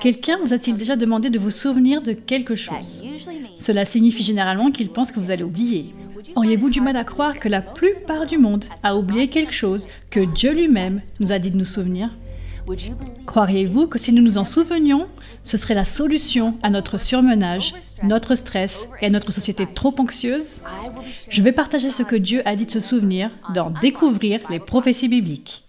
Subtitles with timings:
[0.00, 3.02] Quelqu'un vous a-t-il déjà demandé de vous souvenir de quelque chose
[3.56, 5.94] Cela signifie généralement qu'il pense que vous allez oublier.
[6.36, 10.20] Auriez-vous du mal à croire que la plupart du monde a oublié quelque chose que
[10.20, 12.10] Dieu lui-même nous a dit de nous souvenir?
[13.26, 15.06] Croiriez-vous que si nous nous en souvenions,
[15.42, 20.62] ce serait la solution à notre surmenage, notre stress et à notre société trop anxieuse?
[21.28, 25.08] Je vais partager ce que Dieu a dit de se souvenir dans Découvrir les prophéties
[25.08, 25.63] bibliques.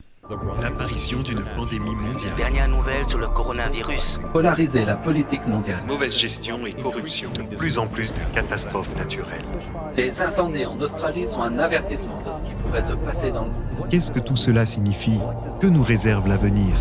[0.59, 2.33] L'apparition d'une pandémie mondiale.
[2.35, 4.19] Dernière nouvelle sur le coronavirus.
[4.33, 5.85] Polariser la politique mondiale.
[5.85, 7.29] Mauvaise gestion et corruption.
[7.31, 9.45] De plus en plus de catastrophes naturelles.
[9.95, 13.51] Les incendies en Australie sont un avertissement de ce qui pourrait se passer dans le
[13.51, 13.87] monde.
[13.91, 15.19] Qu'est-ce que tout cela signifie?
[15.61, 16.73] Que nous réserve l'avenir?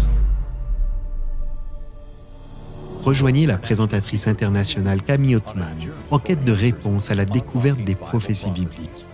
[3.02, 5.76] Rejoignez la présentatrice internationale Camille Ottman
[6.10, 9.03] en quête de réponse à la découverte des prophéties bibliques.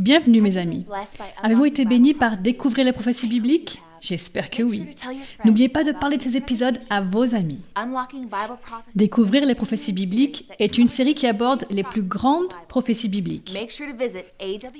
[0.00, 0.86] Bienvenue mes amis.
[1.42, 3.82] Avez-vous été bénis par découvrir les prophéties bibliques?
[4.00, 4.86] J'espère que oui.
[5.44, 7.60] N'oubliez pas de parler de ces épisodes à vos amis.
[8.94, 13.54] Découvrir les prophéties bibliques est une série qui aborde les plus grandes prophéties bibliques.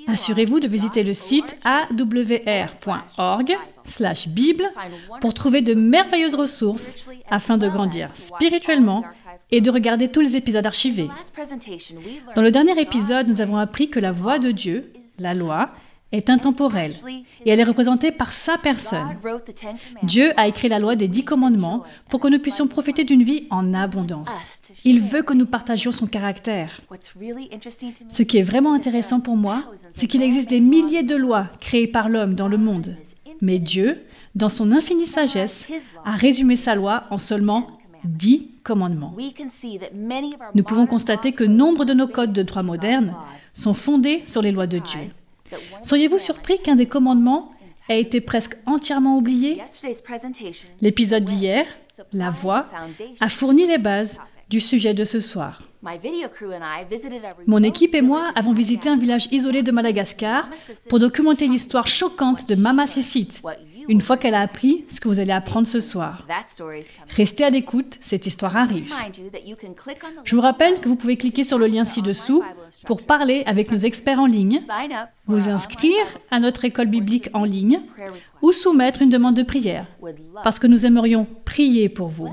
[0.07, 3.53] Assurez-vous de visiter le site awr.org
[4.29, 4.63] bible
[5.21, 9.03] pour trouver de merveilleuses ressources afin de grandir spirituellement
[9.51, 11.09] et de regarder tous les épisodes archivés.
[12.35, 15.71] Dans le dernier épisode, nous avons appris que la voix de Dieu la loi,
[16.11, 16.93] est intemporelle
[17.45, 19.17] et elle est représentée par sa personne.
[20.03, 23.47] Dieu a écrit la loi des dix commandements pour que nous puissions profiter d'une vie
[23.49, 24.61] en abondance.
[24.83, 26.81] Il veut que nous partagions son caractère.
[28.09, 31.87] Ce qui est vraiment intéressant pour moi, c'est qu'il existe des milliers de lois créées
[31.87, 32.95] par l'homme dans le monde.
[33.41, 33.97] Mais Dieu,
[34.35, 35.67] dans son infinie sagesse,
[36.05, 37.67] a résumé sa loi en seulement
[38.03, 39.15] dix commandements.
[40.55, 43.15] Nous pouvons constater que nombre de nos codes de droit modernes
[43.53, 45.01] sont fondés sur les lois de Dieu.
[45.83, 47.49] Seriez-vous surpris qu'un des commandements
[47.89, 49.61] ait été presque entièrement oublié?
[50.81, 51.65] L'épisode d'hier,
[52.13, 52.67] La Voix,
[53.19, 54.19] a fourni les bases
[54.49, 55.61] du sujet de ce soir.
[57.47, 60.47] Mon équipe et moi avons visité un village isolé de Madagascar
[60.89, 63.41] pour documenter l'histoire choquante de Mama Sissit,
[63.91, 66.25] une fois qu'elle a appris ce que vous allez apprendre ce soir.
[67.09, 68.93] Restez à l'écoute, cette histoire arrive.
[70.23, 72.41] Je vous rappelle que vous pouvez cliquer sur le lien ci-dessous
[72.85, 74.61] pour parler avec nos experts en ligne,
[75.25, 77.81] vous inscrire à notre école biblique en ligne
[78.41, 79.85] ou soumettre une demande de prière,
[80.41, 82.29] parce que nous aimerions prier pour vous.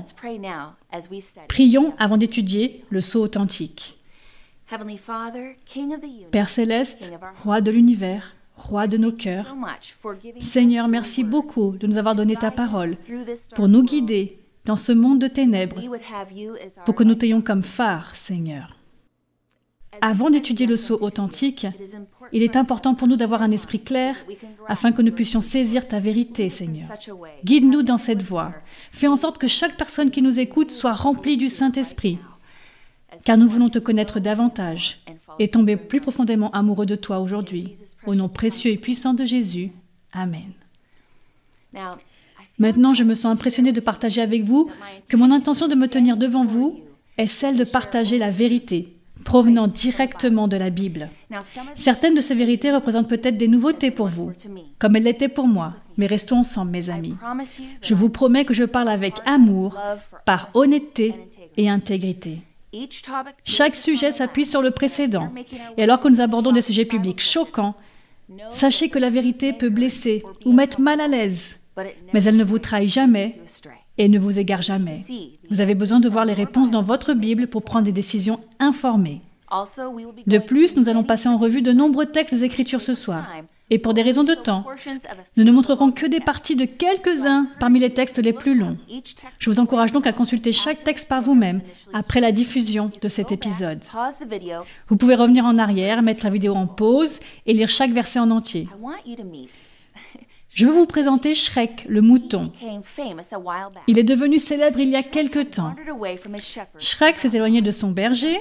[1.49, 3.99] Prions avant d'étudier le sceau authentique.
[6.31, 7.11] Père céleste,
[7.43, 9.55] roi de l'univers, roi de nos cœurs,
[10.39, 12.97] Seigneur, merci beaucoup de nous avoir donné ta parole
[13.55, 15.81] pour nous guider dans ce monde de ténèbres,
[16.85, 18.75] pour que nous t'ayons comme phare, Seigneur.
[20.01, 21.67] Avant d'étudier le sceau authentique,
[22.31, 24.15] il est important pour nous d'avoir un esprit clair
[24.67, 26.87] afin que nous puissions saisir ta vérité, Seigneur.
[27.43, 28.53] Guide-nous dans cette voie.
[28.91, 32.19] Fais en sorte que chaque personne qui nous écoute soit remplie du Saint-Esprit,
[33.25, 35.01] car nous voulons te connaître davantage
[35.39, 37.73] et tomber plus profondément amoureux de toi aujourd'hui.
[38.05, 39.71] Au nom précieux et puissant de Jésus.
[40.13, 40.51] Amen.
[42.57, 44.69] Maintenant, je me sens impressionné de partager avec vous
[45.09, 46.79] que mon intention de me tenir devant vous
[47.17, 51.09] est celle de partager la vérité provenant directement de la Bible.
[51.75, 54.31] Certaines de ces vérités représentent peut-être des nouveautés pour vous,
[54.77, 57.15] comme elles l'étaient pour moi, mais restons ensemble, mes amis.
[57.81, 59.77] Je vous promets que je parle avec amour,
[60.25, 61.15] par honnêteté
[61.57, 62.39] et intégrité.
[63.43, 65.31] Chaque sujet s'appuie sur le précédent.
[65.77, 67.75] Et alors que nous abordons des sujets publics choquants,
[68.49, 71.59] sachez que la vérité peut blesser ou mettre mal à l'aise,
[72.13, 73.39] mais elle ne vous trahit jamais
[73.97, 74.97] et ne vous égare jamais.
[75.49, 79.21] Vous avez besoin de voir les réponses dans votre Bible pour prendre des décisions informées.
[80.27, 83.25] De plus, nous allons passer en revue de nombreux textes des Écritures ce soir.
[83.71, 84.65] Et pour des raisons de temps,
[85.37, 88.77] nous ne montrerons que des parties de quelques-uns parmi les textes les plus longs.
[89.39, 91.61] Je vous encourage donc à consulter chaque texte par vous-même
[91.93, 93.83] après la diffusion de cet épisode.
[94.87, 98.31] Vous pouvez revenir en arrière, mettre la vidéo en pause et lire chaque verset en
[98.31, 98.67] entier.
[100.51, 102.51] Je veux vous présenter Shrek, le mouton.
[103.87, 105.75] Il est devenu célèbre il y a quelque temps.
[106.79, 108.35] Shrek s'est éloigné de son berger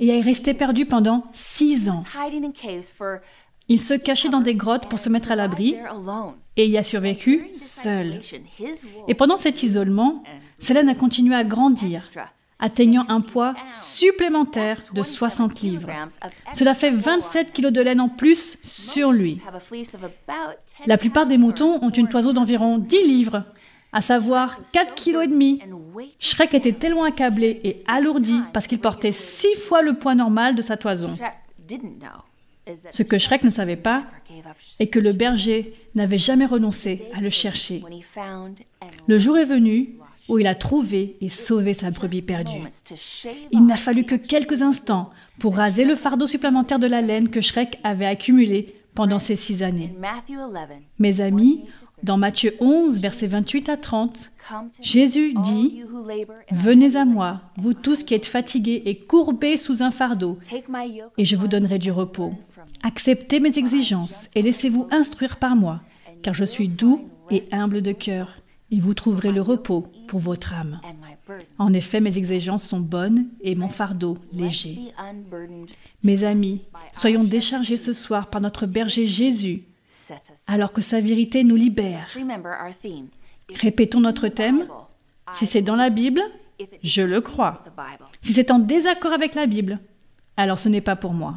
[0.00, 2.02] et est resté perdu pendant six ans.
[3.72, 5.78] Il se cachait dans des grottes pour se mettre à l'abri
[6.58, 8.20] et y a survécu seul.
[9.08, 10.22] Et pendant cet isolement,
[10.58, 12.10] Selene a continué à grandir,
[12.58, 15.88] atteignant un poids supplémentaire de 60 livres.
[16.52, 19.40] Cela fait 27 kilos de laine en plus sur lui.
[20.84, 23.44] La plupart des moutons ont une toison d'environ 10 livres,
[23.90, 25.62] à savoir 4 kilos et demi.
[26.18, 30.60] Shrek était tellement accablé et alourdi parce qu'il portait 6 fois le poids normal de
[30.60, 31.14] sa toison.
[32.90, 34.04] Ce que Shrek ne savait pas
[34.78, 37.82] est que le berger n'avait jamais renoncé à le chercher.
[39.06, 39.96] Le jour est venu
[40.28, 42.62] où il a trouvé et sauvé sa brebis perdue.
[43.50, 47.40] Il n'a fallu que quelques instants pour raser le fardeau supplémentaire de la laine que
[47.40, 49.94] Shrek avait accumulé pendant ces six années.
[50.98, 51.64] Mes amis,
[52.02, 54.32] dans Matthieu 11, versets 28 à 30,
[54.80, 55.82] Jésus dit,
[56.50, 60.38] Venez à moi, vous tous qui êtes fatigués et courbés sous un fardeau,
[61.18, 62.32] et je vous donnerai du repos.
[62.82, 65.80] Acceptez mes exigences et laissez-vous instruire par moi,
[66.22, 68.36] car je suis doux et humble de cœur,
[68.70, 70.80] et vous trouverez le repos pour votre âme.
[71.58, 74.78] En effet, mes exigences sont bonnes et mon fardeau léger.
[76.02, 76.62] Mes amis,
[76.92, 79.64] soyons déchargés ce soir par notre berger Jésus,
[80.46, 82.06] alors que sa vérité nous libère.
[83.54, 84.66] Répétons notre thème.
[85.32, 86.22] Si c'est dans la Bible,
[86.82, 87.62] je le crois.
[88.20, 89.78] Si c'est en désaccord avec la Bible,
[90.36, 91.34] alors ce n'est pas pour moi.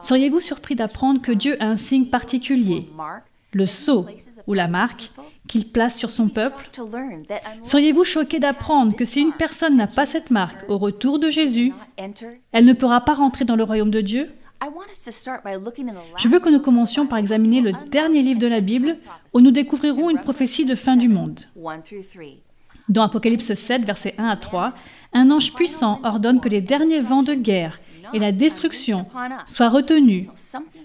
[0.00, 2.88] Seriez-vous surpris d'apprendre que Dieu a un signe particulier,
[3.52, 4.06] le sceau
[4.46, 5.12] ou la marque
[5.46, 6.70] qu'il place sur son peuple?
[7.62, 11.72] Seriez-vous choqué d'apprendre que si une personne n'a pas cette marque au retour de Jésus,
[12.52, 14.30] elle ne pourra pas rentrer dans le royaume de Dieu?
[16.16, 18.98] Je veux que nous commencions par examiner le dernier livre de la Bible
[19.32, 21.40] où nous découvrirons une prophétie de fin du monde.
[22.88, 24.72] Dans Apocalypse 7, versets 1 à 3,
[25.12, 27.80] un ange puissant ordonne que les derniers vents de guerre
[28.14, 29.06] et la destruction
[29.44, 30.26] soient retenus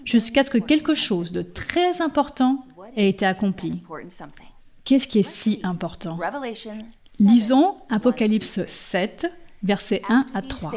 [0.04, 2.64] jusqu'à ce que quelque chose de très important
[2.96, 3.82] ait été accompli.
[4.84, 6.18] Qu'est-ce qui est si important?
[7.18, 9.32] Lisons Apocalypse 7,
[9.62, 10.72] versets 1 à 3.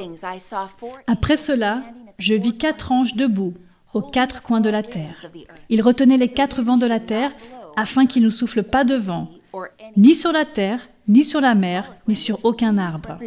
[1.07, 1.83] Après cela,
[2.17, 3.53] je vis quatre anges debout
[3.93, 5.25] aux quatre coins de la terre.
[5.69, 7.31] Ils retenaient les quatre vents de la terre
[7.75, 9.29] afin qu'ils ne soufflent pas de vent,
[9.95, 13.17] ni sur la terre, ni sur la mer, ni sur aucun arbre.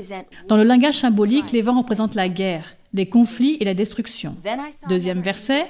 [0.48, 4.36] Dans le langage symbolique, les vents représentent la guerre, les conflits et la destruction.
[4.88, 5.66] Deuxième verset,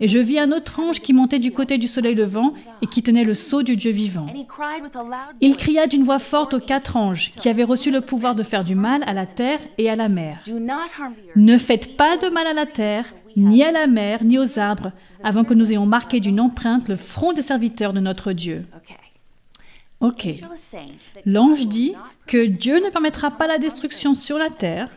[0.00, 3.02] Et je vis un autre ange qui montait du côté du soleil levant et qui
[3.02, 4.26] tenait le sceau du Dieu vivant.
[5.40, 8.64] Il cria d'une voix forte aux quatre anges qui avaient reçu le pouvoir de faire
[8.64, 10.42] du mal à la terre et à la mer.
[11.36, 14.92] Ne faites pas de mal à la terre, ni à la mer, ni aux arbres,
[15.22, 18.64] avant que nous ayons marqué d'une empreinte le front des serviteurs de notre Dieu.
[20.00, 20.28] Ok.
[21.24, 21.94] L'ange dit
[22.26, 24.90] que Dieu ne permettra pas la destruction sur la terre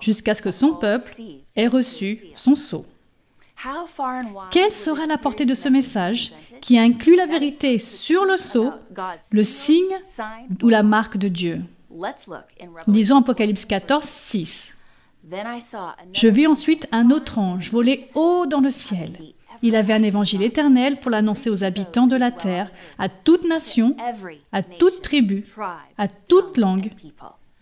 [0.00, 1.12] jusqu'à ce que son peuple
[1.56, 2.84] ait reçu son sceau.
[4.50, 8.70] Quelle sera la portée de ce message qui inclut la vérité sur le sceau,
[9.30, 9.98] le signe
[10.62, 11.62] ou la marque de Dieu?
[12.86, 14.76] Lisons Apocalypse 14, 6.
[16.12, 19.10] Je vis ensuite un autre ange voler haut dans le ciel.
[19.62, 23.96] Il avait un évangile éternel pour l'annoncer aux habitants de la terre, à toute nation,
[24.52, 25.44] à toute tribu,
[25.98, 26.90] à toute langue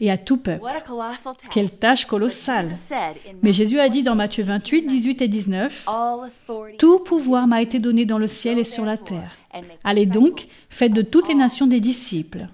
[0.00, 0.65] et à tout peuple.
[1.50, 2.75] Quelle tâche colossale.
[3.43, 5.87] Mais Jésus a dit dans Matthieu 28, 18 et 19,
[6.79, 9.37] Tout pouvoir m'a été donné dans le ciel et sur la terre.
[9.85, 12.47] Allez donc, faites de toutes les nations des disciples.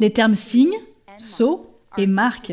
[0.00, 0.74] Les termes signe,
[1.16, 1.66] sceau
[1.98, 2.52] et marque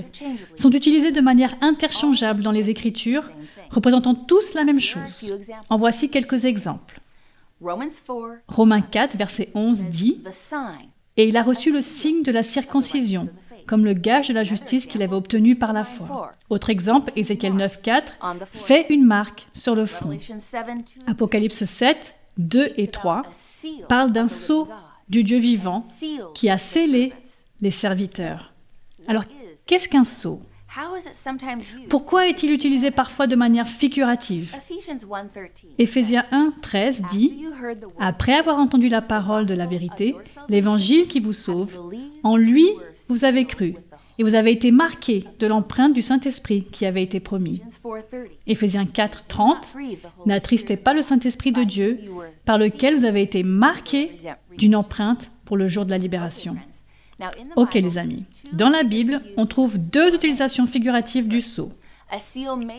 [0.56, 3.29] sont utilisés de manière interchangeable dans les Écritures
[3.69, 5.31] représentant tous la même chose.
[5.69, 7.00] En voici quelques exemples.
[8.47, 10.21] Romains 4, verset 11 dit
[11.17, 13.29] Et il a reçu le signe de la circoncision,
[13.65, 16.31] comme le gage de la justice qu'il avait obtenu par la foi.
[16.50, 18.13] Autre exemple, Ézéchiel 9, 4
[18.45, 20.17] fait une marque sur le front.
[21.07, 23.24] Apocalypse 7, 2 et 3
[23.89, 24.67] parlent d'un sceau
[25.09, 25.83] du Dieu vivant
[26.33, 27.13] qui a scellé
[27.62, 28.53] les serviteurs.
[29.07, 29.24] Alors,
[29.65, 30.41] qu'est-ce qu'un sceau?
[31.89, 34.55] Pourquoi est-il utilisé parfois de manière figurative?
[35.77, 37.46] Éphésiens 1, 13 dit
[38.00, 40.15] Après avoir entendu la parole de la vérité,
[40.50, 41.77] l'évangile qui vous sauve,
[42.24, 42.67] en lui
[43.10, 43.75] vous avez cru,
[44.19, 47.62] et vous avez été marqués de l'empreinte du Saint-Esprit qui avait été promis.
[48.48, 49.75] Éphésiens 4, 30
[50.25, 52.00] N'attristez pas le Saint-Esprit de Dieu,
[52.46, 54.12] par lequel vous avez été marqués
[54.57, 56.55] d'une empreinte pour le jour de la libération.
[57.55, 61.71] Ok les amis, dans la Bible, on trouve deux utilisations figuratives du sceau.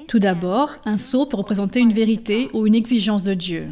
[0.07, 3.69] Tout d'abord, un sceau peut représenter une vérité ou une exigence de Dieu.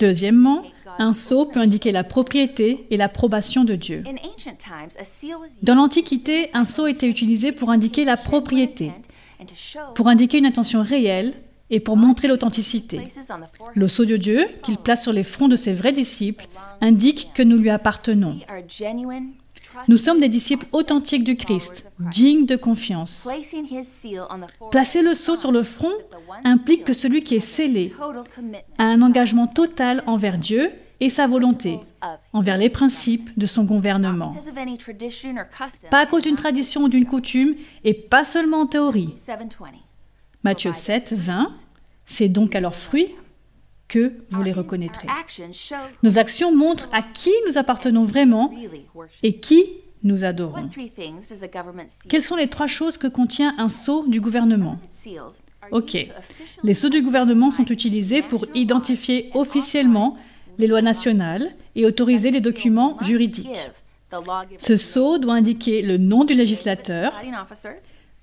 [0.00, 0.62] Deuxièmement,
[0.98, 4.02] un sceau peut indiquer la propriété et l'approbation de Dieu.
[5.62, 8.92] Dans l'Antiquité, un sceau était utilisé pour indiquer la propriété,
[9.94, 11.34] pour indiquer une intention réelle
[11.72, 13.00] et pour montrer l'authenticité.
[13.74, 16.46] Le sceau de Dieu, qu'il place sur les fronts de ses vrais disciples,
[16.80, 18.38] indique que nous lui appartenons.
[19.88, 23.26] Nous sommes des disciples authentiques du Christ, dignes de confiance.
[24.70, 25.94] Placer le sceau sur le front
[26.44, 27.94] implique que celui qui est scellé
[28.76, 31.80] a un engagement total envers Dieu et sa volonté,
[32.34, 34.36] envers les principes de son gouvernement.
[35.90, 39.14] Pas à cause d'une tradition ou d'une coutume, et pas seulement en théorie.
[40.44, 41.48] Matthieu 7, 20,
[42.04, 43.14] c'est donc à leurs fruits
[43.88, 45.06] que vous les reconnaîtrez.
[46.02, 48.52] Nos actions montrent à qui nous appartenons vraiment
[49.22, 49.64] et qui
[50.02, 50.68] nous adorons.
[52.08, 54.78] Quelles sont les trois choses que contient un sceau du gouvernement?
[55.70, 55.96] Ok.
[56.64, 60.18] Les sceaux du gouvernement sont utilisés pour identifier officiellement
[60.58, 63.70] les lois nationales et autoriser les documents juridiques.
[64.58, 67.12] Ce sceau doit indiquer le nom du législateur,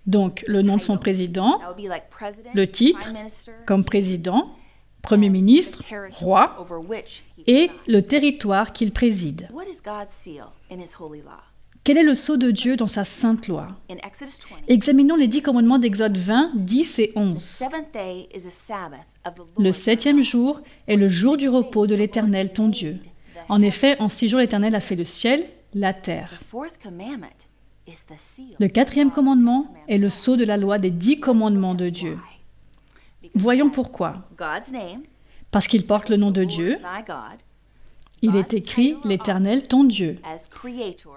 [0.10, 1.60] donc le nom de son président,
[2.54, 3.14] le titre,
[3.66, 4.56] comme président,
[5.02, 6.68] Premier ministre, roi,
[7.48, 9.50] et le territoire qu'il préside.
[11.86, 13.70] Quel est le sceau de Dieu dans sa sainte loi?
[14.68, 17.64] Examinons les dix commandements d'Exode 20, 10 et 11.
[19.58, 22.98] Le septième jour est le jour du repos de l'Éternel, ton Dieu.
[23.48, 26.40] En effet, en six jours, l'Éternel a fait le ciel, la terre.
[28.60, 32.18] Le quatrième commandement est le sceau de la loi des dix commandements de Dieu.
[33.36, 34.28] Voyons pourquoi.
[35.52, 36.78] Parce qu'il porte le nom de Dieu.
[38.22, 40.18] Il est écrit l'Éternel ton Dieu.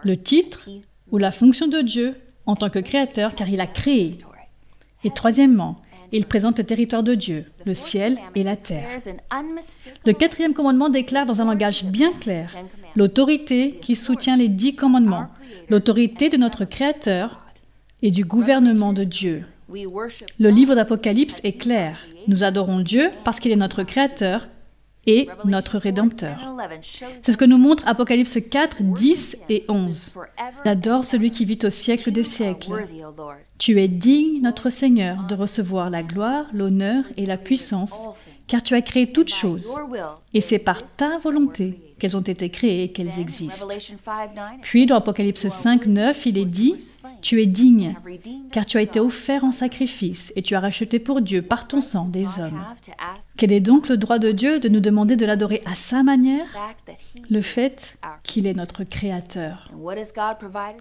[0.02, 0.69] Le titre
[1.11, 4.19] ou la fonction de Dieu en tant que créateur car il a créé.
[5.05, 5.76] Et troisièmement,
[6.12, 8.87] il présente le territoire de Dieu, le ciel et la terre.
[10.05, 12.55] Le quatrième commandement déclare dans un langage bien clair
[12.95, 15.29] l'autorité qui soutient les dix commandements,
[15.73, 17.41] l'autorité de notre Créateur
[18.02, 19.47] et du gouvernement de Dieu.
[19.73, 22.07] Le livre d'Apocalypse est clair.
[22.29, 24.49] Nous adorons Dieu parce qu'il est notre Créateur
[25.07, 26.55] et notre Rédempteur.
[27.21, 30.14] C'est ce que nous montre Apocalypse 4, 10 et 11.
[30.67, 32.87] J'adore celui qui vit au siècle des siècles.
[33.57, 38.09] Tu es digne, notre Seigneur, de recevoir la gloire, l'honneur et la puissance,
[38.47, 39.75] car tu as créé toutes choses,
[40.35, 43.69] et c'est par ta volonté qu'elles ont été créées et qu'elles existent.
[44.61, 46.75] Puis dans Apocalypse 5, 9, il est dit,
[47.21, 47.95] Tu es digne,
[48.51, 51.81] car tu as été offert en sacrifice, et tu as racheté pour Dieu par ton
[51.81, 52.61] sang des hommes.
[53.37, 56.49] Quel est donc le droit de Dieu de nous demander de l'adorer à sa manière?
[57.31, 59.71] Le fait qu'il est notre Créateur.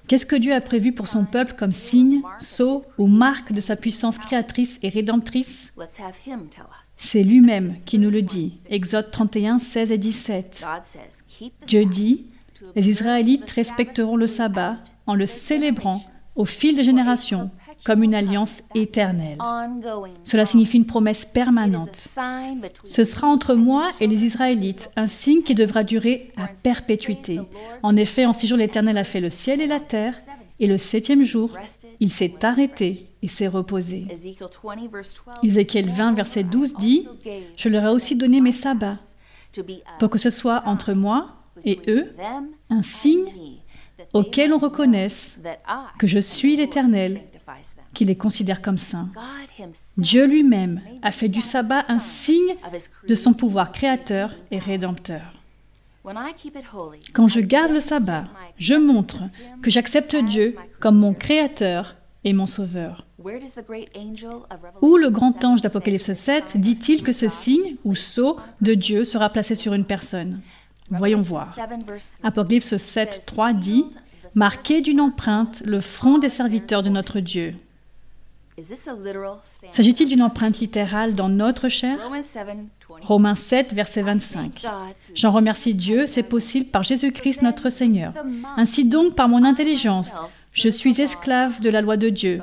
[0.08, 3.76] Qu'est-ce que Dieu a prévu pour son peuple comme signe, sceau ou marque de sa
[3.76, 5.72] puissance créatrice et rédemptrice?
[7.02, 8.60] C'est lui-même qui nous le dit.
[8.70, 10.66] Exode 31, 16 et 17.
[11.66, 12.28] Dieu dit,
[12.76, 14.78] les Israélites respecteront le sabbat
[15.08, 16.02] en le célébrant
[16.36, 17.50] au fil des générations
[17.84, 19.40] comme une alliance éternelle.
[20.24, 22.08] Cela signifie une promesse permanente.
[22.84, 27.40] Ce sera entre moi et les Israélites un signe qui devra durer à perpétuité.
[27.82, 30.14] En effet, en six jours, l'Éternel a fait le ciel et la terre,
[30.60, 31.58] et le septième jour,
[32.00, 34.08] il s'est arrêté et s'est reposé.
[35.44, 37.08] Ézéchiel 20, verset 12 dit,
[37.58, 38.98] Je leur ai aussi donné mes sabbats,
[40.00, 41.36] pour que ce soit entre moi
[41.66, 42.14] et eux
[42.70, 43.26] un signe
[44.14, 45.40] auquel on reconnaisse
[46.00, 47.22] que je suis l'Éternel,
[47.94, 49.10] qui les considère comme saints.
[49.98, 52.56] Dieu lui-même a fait du sabbat un signe
[53.08, 55.22] de son pouvoir créateur et rédempteur.
[57.14, 58.26] Quand je garde le sabbat,
[58.58, 59.24] je montre
[59.62, 63.06] que j'accepte Dieu comme mon créateur et mon sauveur.
[64.82, 69.30] Où le grand ange d'Apocalypse 7 dit-il que ce signe ou sceau de Dieu sera
[69.30, 70.42] placé sur une personne?
[70.90, 71.56] Voyons voir.
[72.24, 73.86] Apocalypse 7, 3 dit
[74.36, 77.56] Marqué d'une empreinte le front des serviteurs de notre Dieu.
[79.72, 81.98] S'agit-il d'une empreinte littérale dans notre chair?
[83.02, 84.66] Romains 7, verset 25.
[85.14, 88.14] J'en remercie Dieu, c'est possible par Jésus-Christ notre Seigneur.
[88.58, 90.20] Ainsi donc, par mon intelligence,
[90.54, 92.42] je suis esclave de la loi de Dieu,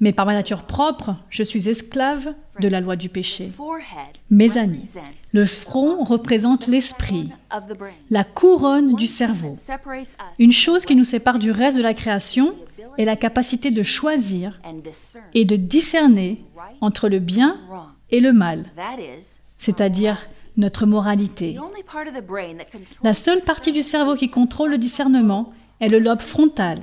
[0.00, 3.50] mais par ma nature propre, je suis esclave de la loi du péché.
[4.30, 4.90] Mes amis,
[5.32, 7.30] le front représente l'esprit,
[8.10, 9.56] la couronne du cerveau.
[10.38, 12.54] Une chose qui nous sépare du reste de la création
[12.98, 14.60] est la capacité de choisir
[15.34, 16.44] et de discerner
[16.80, 17.58] entre le bien
[18.10, 18.66] et le mal,
[19.58, 21.56] c'est-à-dire notre moralité.
[23.02, 25.52] La seule partie du cerveau qui contrôle le discernement
[25.84, 26.78] est le lobe frontal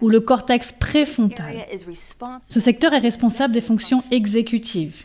[0.00, 1.66] ou le cortex préfrontal.
[2.48, 5.04] Ce secteur est responsable des fonctions exécutives.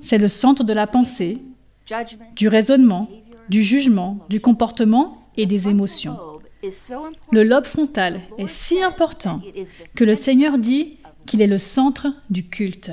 [0.00, 1.38] C'est le centre de la pensée,
[2.34, 3.08] du raisonnement,
[3.48, 6.16] du jugement, du comportement et des émotions.
[7.32, 9.40] Le lobe frontal est si important
[9.94, 12.92] que le Seigneur dit qu'il est le centre du culte.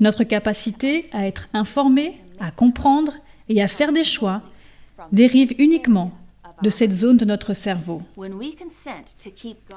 [0.00, 3.12] Notre capacité à être informé, à comprendre
[3.48, 4.42] et à faire des choix
[5.12, 6.12] dérive uniquement
[6.62, 8.02] de cette zone de notre cerveau.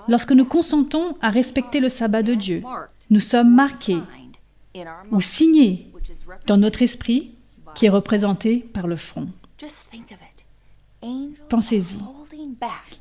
[0.07, 2.63] Lorsque nous consentons à respecter le sabbat de Dieu,
[3.09, 3.99] nous sommes marqués
[5.11, 5.91] ou signés
[6.47, 7.31] dans notre esprit
[7.75, 9.27] qui est représenté par le front.
[11.49, 11.97] Pensez-y.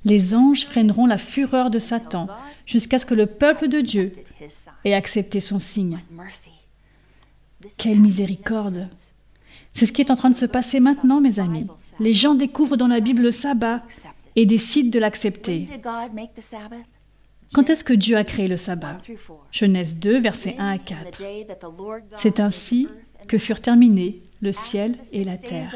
[0.05, 2.29] Les anges freineront la fureur de Satan
[2.67, 4.13] jusqu'à ce que le peuple de Dieu
[4.85, 6.01] ait accepté son signe.
[7.79, 8.89] Quelle miséricorde
[9.75, 11.67] C'est ce qui est en train de se passer maintenant, mes amis.
[11.99, 13.83] Les gens découvrent dans la Bible le sabbat
[14.37, 15.69] et décident de l'accepter.
[17.53, 18.99] Quand est-ce que Dieu a créé le sabbat?
[19.51, 21.23] Genèse 2, versets 1 à 4.
[22.17, 22.89] C'est ainsi
[23.29, 25.75] que furent terminés le ciel et la terre.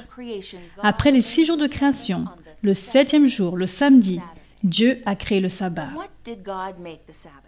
[0.82, 2.26] Après les six jours de création,
[2.62, 4.20] le septième jour, le samedi,
[4.62, 5.88] Dieu a créé le sabbat.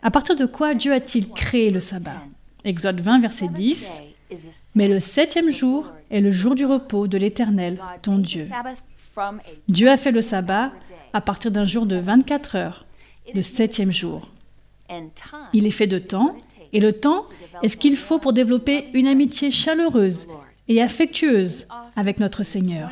[0.03, 2.23] À partir de quoi Dieu a-t-il créé le sabbat?
[2.65, 4.03] Exode 20, verset 10.
[4.75, 8.49] Mais le septième jour est le jour du repos de l'Éternel, ton Dieu.
[9.69, 10.73] Dieu a fait le sabbat
[11.13, 12.87] à partir d'un jour de 24 heures,
[13.35, 14.29] le septième jour.
[15.53, 16.37] Il est fait de temps,
[16.73, 17.27] et le temps
[17.63, 20.29] est ce qu'il faut pour développer une amitié chaleureuse
[20.69, 22.91] et affectueuse avec notre Seigneur.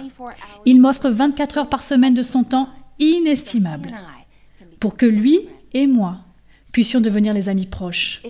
[0.65, 3.93] Il m'offre 24 heures par semaine de son temps inestimable
[4.81, 5.41] pour que lui
[5.73, 6.19] et moi
[6.73, 8.23] puissions devenir les amis proches.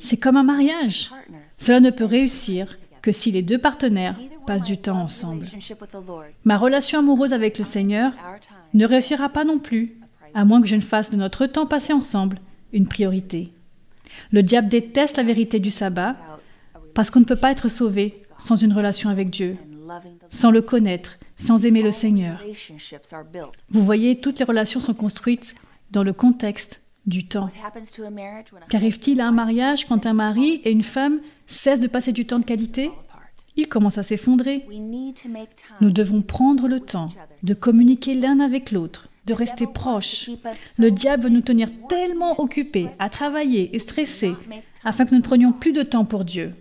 [0.00, 1.10] C'est comme un mariage.
[1.58, 5.44] Cela ne peut réussir que si les deux partenaires passent du temps ensemble.
[6.46, 8.14] Ma relation amoureuse avec le Seigneur
[8.72, 9.98] ne réussira pas non plus,
[10.32, 12.38] à moins que je ne fasse de notre temps passé ensemble
[12.72, 13.52] une priorité.
[14.32, 16.16] Le diable déteste la vérité du sabbat
[16.94, 19.58] parce qu'on ne peut pas être sauvé sans une relation avec Dieu,
[20.30, 22.42] sans le connaître, sans aimer le Seigneur.
[23.68, 25.56] Vous voyez, toutes les relations sont construites
[25.90, 27.50] dans le contexte du temps.
[28.70, 32.38] Qu'arrive-t-il à un mariage quand un mari et une femme cessent de passer du temps
[32.38, 32.90] de qualité
[33.56, 34.66] Il commence à s'effondrer.
[35.80, 37.08] Nous devons prendre le temps
[37.42, 40.30] de communiquer l'un avec l'autre, de rester proches.
[40.78, 44.34] Le diable veut nous tenir tellement occupés, à travailler et stressés,
[44.84, 46.52] afin que nous ne prenions plus de temps pour Dieu.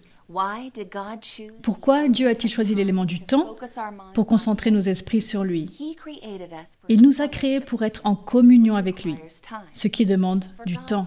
[1.62, 3.56] Pourquoi Dieu a-t-il choisi l'élément du temps
[4.14, 5.70] pour concentrer nos esprits sur lui?
[6.90, 9.16] Il nous a créés pour être en communion avec lui,
[9.74, 11.06] ce qui demande du temps.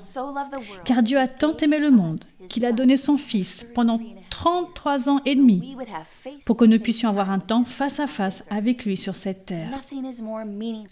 [0.84, 5.20] Car Dieu a tant aimé le monde qu'il a donné son Fils pendant 33 ans
[5.24, 5.76] et demi
[6.44, 9.70] pour que nous puissions avoir un temps face à face avec lui sur cette terre.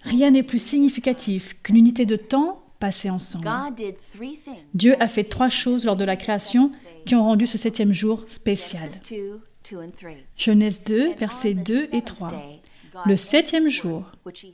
[0.03, 3.49] Rien n'est plus significatif qu'une unité de temps passée ensemble.
[4.75, 6.71] Dieu a fait trois choses lors de la création
[7.05, 8.89] qui ont rendu ce septième jour spécial.
[10.37, 12.29] Genèse 2, versets 2 et 3.
[13.07, 14.05] Le septième jour,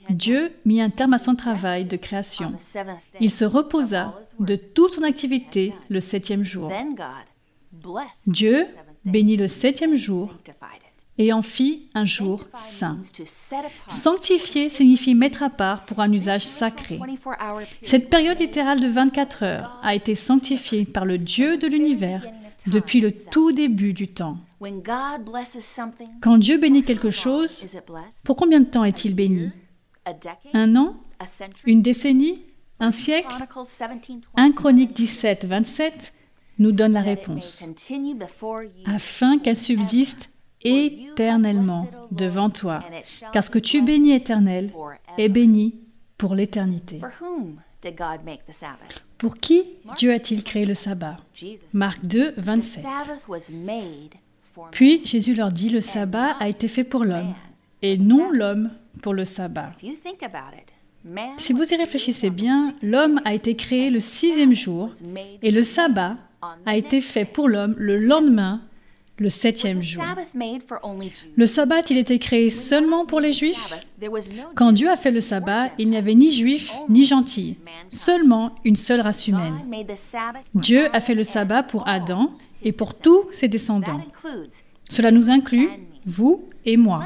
[0.09, 2.53] Dieu mit un terme à son travail de création.
[3.19, 6.71] Il se reposa de toute son activité le septième jour.
[8.25, 8.65] Dieu
[9.05, 10.33] bénit le septième jour
[11.17, 12.99] et en fit un jour saint.
[13.85, 16.99] Sanctifier signifie mettre à part pour un usage sacré.
[17.81, 22.25] Cette période littérale de 24 heures a été sanctifiée par le Dieu de l'univers
[22.67, 24.37] depuis le tout début du temps.
[26.21, 27.65] Quand Dieu bénit quelque chose,
[28.23, 29.51] pour combien de temps est-il béni?
[30.53, 30.95] Un an?
[31.65, 32.43] Une décennie?
[32.79, 33.35] Un siècle?
[34.35, 36.13] 1 Chronique 17, 27
[36.59, 37.63] nous donne la réponse.
[38.85, 40.29] Afin qu'elle subsiste
[40.63, 42.83] éternellement devant toi,
[43.33, 44.71] car ce que tu bénis éternel
[45.17, 45.75] est béni
[46.17, 47.01] pour l'éternité.
[49.17, 49.63] Pour qui
[49.97, 51.17] Dieu a-t-il créé le sabbat
[51.73, 52.85] Marc 2, 27.
[54.71, 57.33] Puis Jésus leur dit, le sabbat a été fait pour l'homme,
[57.81, 59.71] et non l'homme pour le sabbat.
[61.37, 64.89] Si vous y réfléchissez bien, l'homme a été créé le sixième jour,
[65.41, 66.17] et le sabbat
[66.65, 68.61] a été fait pour l'homme le lendemain
[69.21, 70.03] le septième jour.
[71.35, 73.73] Le sabbat il était créé seulement pour les juifs
[74.55, 77.57] Quand Dieu a fait le sabbat, il n'y avait ni juifs ni gentils,
[77.89, 79.59] seulement une seule race humaine.
[80.55, 82.31] Dieu a fait le sabbat pour Adam
[82.63, 84.01] et pour tous ses descendants.
[84.89, 85.69] Cela nous inclut,
[86.05, 87.05] vous et moi.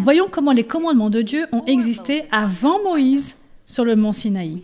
[0.00, 4.62] Voyons comment les commandements de Dieu ont existé avant Moïse sur le mont Sinaï.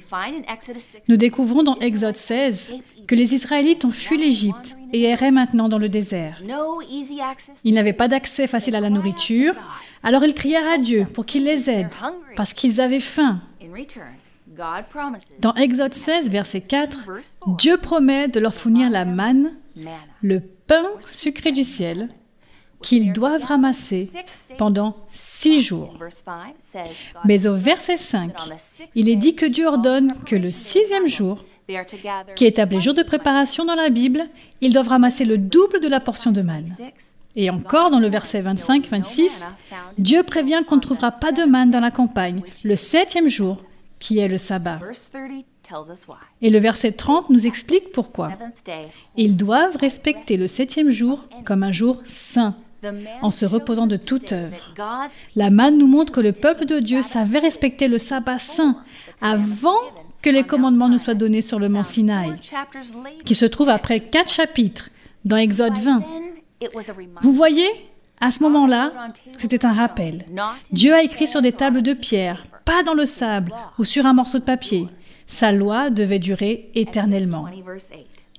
[1.08, 2.74] Nous découvrons dans Exode 16
[3.06, 6.40] que les Israélites ont fui l'Égypte et erraient maintenant dans le désert.
[7.64, 9.54] Ils n'avaient pas d'accès facile à la nourriture,
[10.02, 11.90] alors ils crièrent à Dieu pour qu'il les aide,
[12.36, 13.40] parce qu'ils avaient faim.
[15.38, 16.98] Dans Exode 16, verset 4,
[17.58, 19.52] Dieu promet de leur fournir la manne,
[20.22, 22.08] le pain sucré du ciel,
[22.82, 24.08] qu'ils doivent ramasser
[24.56, 25.98] pendant six jours.
[27.24, 28.32] Mais au verset 5,
[28.94, 31.44] il est dit que Dieu ordonne que le sixième jour,
[32.36, 34.28] qui appelé jour de préparation dans la Bible,
[34.60, 36.68] ils doivent ramasser le double de la portion de manne.
[37.36, 39.46] Et encore dans le verset 25-26,
[39.98, 43.62] Dieu prévient qu'on ne trouvera pas de manne dans la campagne le septième jour,
[43.98, 44.80] qui est le sabbat.
[46.42, 48.32] Et le verset 30 nous explique pourquoi.
[49.16, 52.56] Ils doivent respecter le septième jour comme un jour saint,
[53.22, 54.74] en se reposant de toute œuvre.
[55.36, 58.82] La manne nous montre que le peuple de Dieu savait respecter le sabbat saint
[59.20, 59.78] avant
[60.22, 62.36] que les commandements ne soient donnés sur le mont Sinaï,
[63.24, 64.90] qui se trouve après quatre chapitres
[65.24, 66.02] dans Exode 20.
[67.22, 67.68] Vous voyez,
[68.20, 68.92] à ce moment-là,
[69.38, 70.26] c'était un rappel.
[70.72, 74.12] Dieu a écrit sur des tables de pierre, pas dans le sable ou sur un
[74.12, 74.86] morceau de papier.
[75.26, 77.46] Sa loi devait durer éternellement.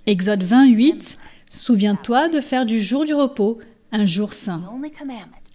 [0.05, 1.17] Exode 28,
[1.49, 3.59] Souviens-toi de faire du jour du repos
[3.91, 4.61] un jour saint.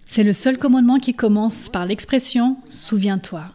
[0.05, 3.45] C'est le seul commandement qui commence par l'expression Souviens-toi.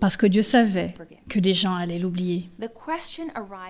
[0.00, 0.94] Parce que Dieu savait
[1.28, 2.48] que des gens allaient l'oublier.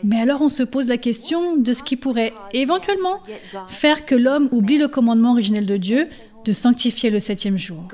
[0.05, 3.21] Mais alors on se pose la question de ce qui pourrait éventuellement
[3.69, 6.09] faire que l'homme oublie le commandement originel de Dieu
[6.45, 7.85] de sanctifier le septième jour.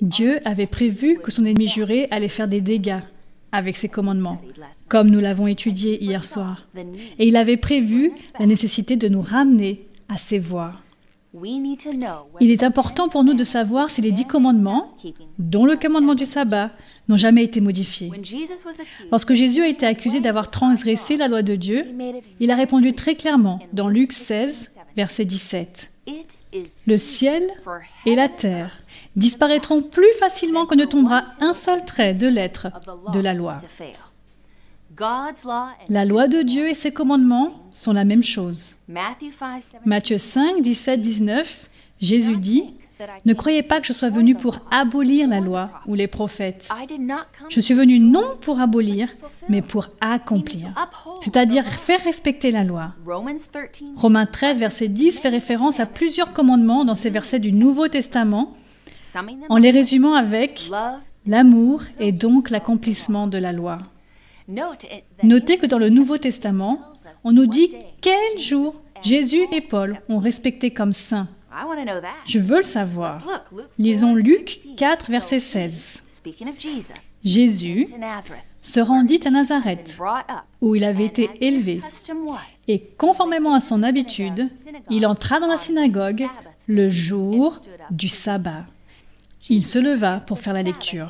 [0.00, 3.00] Dieu avait prévu que son ennemi juré allait faire des dégâts
[3.52, 4.40] avec ses commandements,
[4.88, 6.66] comme nous l'avons étudié hier soir.
[7.18, 10.72] Et il avait prévu la nécessité de nous ramener à ses voies.
[12.40, 14.96] Il est important pour nous de savoir si les dix commandements,
[15.38, 16.70] dont le commandement du sabbat,
[17.08, 18.10] n'ont jamais été modifiés.
[19.10, 21.86] Lorsque Jésus a été accusé d'avoir transgressé la loi de Dieu,
[22.40, 25.90] il a répondu très clairement dans Luc 16, verset 17.
[26.86, 27.46] Le ciel
[28.06, 28.78] et la terre
[29.16, 32.68] disparaîtront plus facilement que ne tombera un seul trait de lettre
[33.12, 33.58] de la loi.
[35.88, 38.76] La loi de Dieu et ses commandements sont la même chose.
[39.84, 42.74] Matthieu 5, 17, 19, Jésus dit,
[43.26, 46.70] ne croyez pas que je sois venu pour abolir la loi ou les prophètes.
[47.50, 49.08] Je suis venu non pour abolir,
[49.48, 50.72] mais pour accomplir,
[51.22, 52.94] c'est-à-dire faire respecter la loi.
[53.96, 58.50] Romains 13, verset 10 fait référence à plusieurs commandements dans ces versets du Nouveau Testament,
[59.48, 60.70] en les résumant avec
[61.26, 63.78] l'amour et donc l'accomplissement de la loi.
[64.48, 66.80] Notez que dans le Nouveau Testament,
[67.24, 71.28] on nous dit quel jour Jésus et Paul ont respecté comme saints.
[72.26, 73.24] Je veux le savoir.
[73.78, 76.02] Lisons Luc 4, verset 16.
[77.24, 77.86] Jésus
[78.60, 79.98] se rendit à Nazareth,
[80.60, 81.80] où il avait été élevé,
[82.68, 84.48] et conformément à son habitude,
[84.90, 86.26] il entra dans la synagogue
[86.66, 88.64] le jour du sabbat.
[89.48, 91.08] Il se leva pour faire la lecture.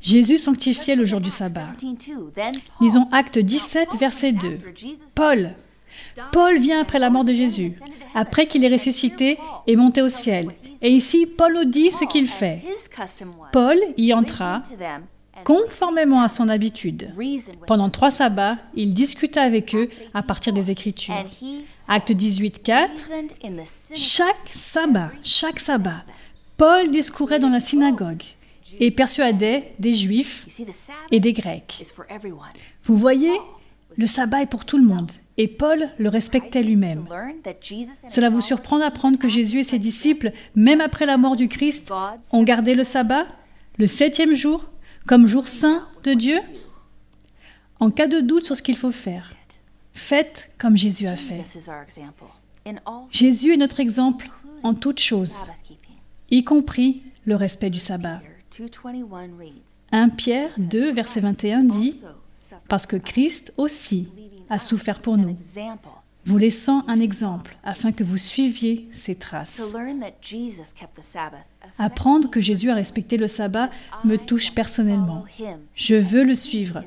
[0.00, 1.68] Jésus sanctifiait le jour du sabbat.
[2.80, 4.58] Lisons Acte 17, verset 2.
[5.14, 5.54] Paul.
[6.32, 7.74] Paul vient après la mort de Jésus,
[8.14, 10.48] après qu'il est ressuscité et monté au ciel.
[10.80, 12.62] Et ici, Paul dit ce qu'il fait.
[13.52, 14.62] Paul y entra
[15.44, 17.12] conformément à son habitude.
[17.66, 21.14] Pendant trois sabbats, il discuta avec eux à partir des Écritures.
[21.88, 23.10] Acte 18, 4.
[23.94, 26.04] Chaque sabbat, chaque sabbat,
[26.62, 28.22] Paul discourait dans la synagogue
[28.78, 30.46] et persuadait des Juifs
[31.10, 31.82] et des Grecs.
[32.84, 33.32] Vous voyez,
[33.96, 37.08] le sabbat est pour tout le monde et Paul le respectait lui-même.
[38.06, 41.92] Cela vous surprend d'apprendre que Jésus et ses disciples, même après la mort du Christ,
[42.30, 43.26] ont gardé le sabbat,
[43.78, 44.64] le septième jour,
[45.08, 46.38] comme jour saint de Dieu?
[47.80, 49.32] En cas de doute sur ce qu'il faut faire,
[49.94, 51.42] faites comme Jésus a fait.
[53.10, 54.30] Jésus est notre exemple
[54.62, 55.50] en toutes choses
[56.32, 58.20] y compris le respect du sabbat.
[59.92, 61.94] 1 Pierre 2, verset 21 dit,
[62.68, 64.08] Parce que Christ aussi
[64.50, 65.36] a souffert pour nous,
[66.24, 69.60] vous laissant un exemple afin que vous suiviez ses traces.
[71.78, 73.68] Apprendre que Jésus a respecté le sabbat
[74.04, 75.24] me touche personnellement.
[75.74, 76.82] Je veux le suivre,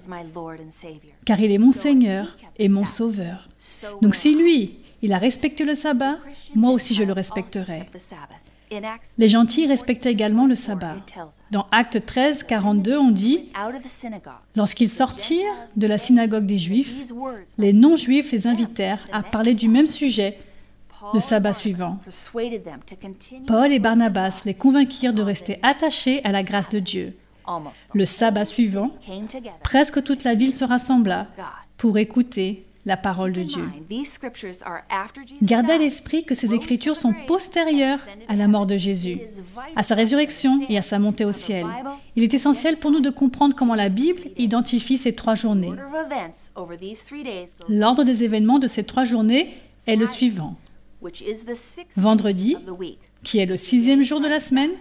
[1.24, 3.50] car il est mon Seigneur et mon Sauveur.
[4.02, 6.18] Donc si lui, il a respecté le sabbat,
[6.56, 7.84] moi aussi je le respecterai.
[9.18, 10.96] Les gentils respectaient également le sabbat.
[11.52, 13.50] Dans Acte 13, 42, on dit
[14.56, 17.12] Lorsqu'ils sortirent de la synagogue des Juifs,
[17.58, 20.38] les non-juifs les invitèrent à parler du même sujet
[21.14, 22.00] le sabbat suivant.
[23.48, 27.16] Paul et Barnabas les convainquirent de rester attachés à la grâce de Dieu.
[27.94, 28.92] Le sabbat suivant,
[29.64, 31.28] presque toute la ville se rassembla
[31.78, 33.64] pour écouter la parole de Dieu.
[35.42, 39.20] Gardez à l'esprit que ces écritures sont postérieures à la mort de Jésus,
[39.76, 41.66] à sa résurrection et à sa montée au ciel.
[42.16, 45.74] Il est essentiel pour nous de comprendre comment la Bible identifie ces trois journées.
[47.68, 49.56] L'ordre des événements de ces trois journées
[49.88, 50.56] est le suivant.
[51.96, 52.58] Vendredi,
[53.24, 54.72] qui est le sixième jour de la semaine,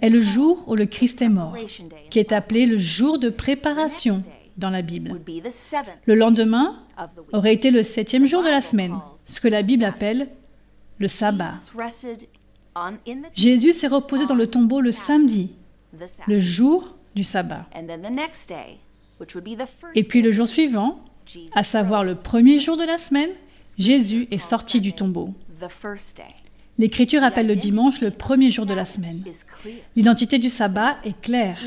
[0.00, 1.56] est le jour où le Christ est mort,
[2.10, 4.22] qui est appelé le jour de préparation
[4.56, 5.20] dans la Bible.
[6.06, 6.83] Le lendemain
[7.32, 10.28] aurait été le septième jour de la semaine, ce que la Bible appelle
[10.98, 11.54] le sabbat.
[13.34, 15.50] Jésus s'est reposé dans le tombeau le samedi,
[16.26, 17.66] le jour du sabbat.
[19.94, 21.04] Et puis le jour suivant,
[21.54, 23.30] à savoir le premier jour de la semaine,
[23.78, 25.34] Jésus est sorti du tombeau.
[26.76, 29.22] L'Écriture appelle le dimanche le premier jour de la semaine.
[29.94, 31.60] L'identité du sabbat est claire.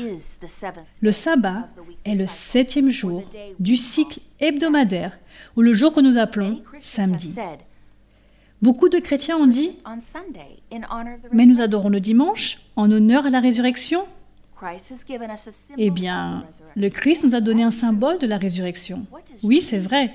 [1.00, 1.68] Le sabbat
[2.04, 3.24] est le septième jour
[3.58, 5.18] du cycle hebdomadaire,
[5.56, 7.34] ou le jour que nous appelons samedi.
[8.60, 9.72] Beaucoup de chrétiens ont dit,
[11.32, 14.04] mais nous adorons le dimanche en honneur à la résurrection.
[15.78, 16.44] Eh bien,
[16.74, 19.06] le Christ nous a donné un symbole de la résurrection.
[19.44, 20.10] Oui, c'est vrai.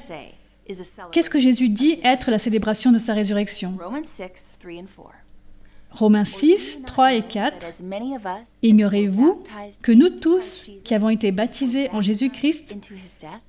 [1.12, 3.78] Qu'est-ce que Jésus dit être la célébration de sa résurrection?
[5.92, 7.68] Romains 6, 3 et 4.
[8.64, 9.44] Ignorez-vous
[9.84, 12.76] que nous tous qui avons été baptisés en Jésus-Christ,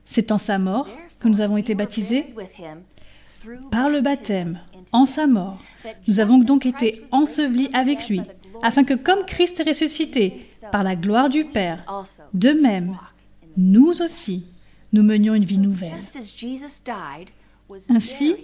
[0.04, 0.88] c'est en sa mort
[1.20, 2.26] que nous avons été baptisés
[3.70, 4.60] par le baptême,
[4.92, 5.58] en sa mort.
[6.06, 8.20] Nous avons donc été ensevelis avec lui,
[8.62, 11.84] afin que comme Christ est ressuscité par la gloire du Père,
[12.34, 12.96] de même,
[13.56, 14.44] nous aussi,
[14.94, 15.98] nous menions une vie nouvelle.
[17.90, 18.36] Ainsi,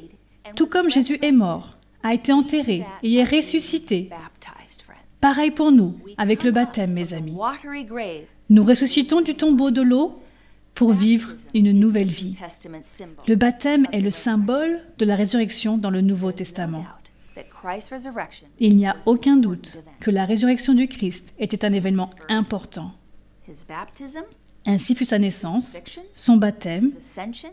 [0.57, 4.11] tout comme Jésus est mort, a été enterré et est ressuscité,
[5.21, 7.37] pareil pour nous, avec le baptême, mes amis.
[8.49, 10.21] Nous ressuscitons du tombeau de l'eau
[10.75, 12.37] pour vivre une nouvelle vie.
[13.29, 16.85] Le baptême est le symbole de la résurrection dans le Nouveau Testament.
[18.59, 22.93] Il n'y a aucun doute que la résurrection du Christ était un événement important.
[24.67, 25.79] Ainsi fut sa naissance,
[26.13, 26.91] son baptême,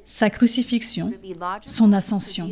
[0.06, 1.13] sa crucifixion,
[1.65, 2.52] son ascension.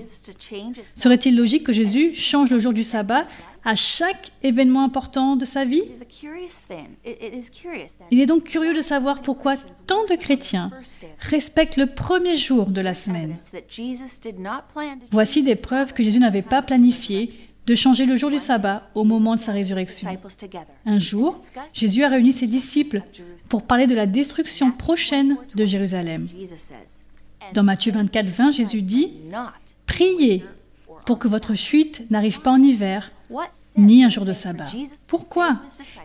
[0.96, 3.26] Serait-il logique que Jésus change le jour du sabbat
[3.66, 5.84] à chaque événement important de sa vie?
[8.12, 10.72] Il est donc curieux de savoir pourquoi tant de chrétiens
[11.20, 13.36] respectent le premier jour de la semaine.
[15.12, 19.04] Voici des preuves que Jésus n'avait pas planifiées de changer le jour du sabbat au
[19.04, 20.10] moment de sa résurrection.
[20.86, 21.36] Un jour,
[21.74, 23.02] Jésus a réuni ses disciples
[23.50, 26.28] pour parler de la destruction prochaine de Jérusalem.
[27.54, 29.14] Dans Matthieu 24, 20, Jésus dit,
[29.86, 30.44] Priez
[31.06, 33.12] pour que votre fuite n'arrive pas en hiver,
[33.78, 34.66] ni un jour de sabbat.
[35.08, 35.60] Pourquoi?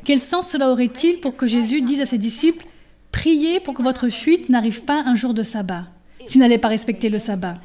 [0.04, 2.66] Quel sens cela aurait-il pour que Jésus dise à ses disciples,
[3.12, 5.84] Priez pour que votre fuite n'arrive pas un jour de sabbat,
[6.24, 7.56] s'il n'allait pas respecter le sabbat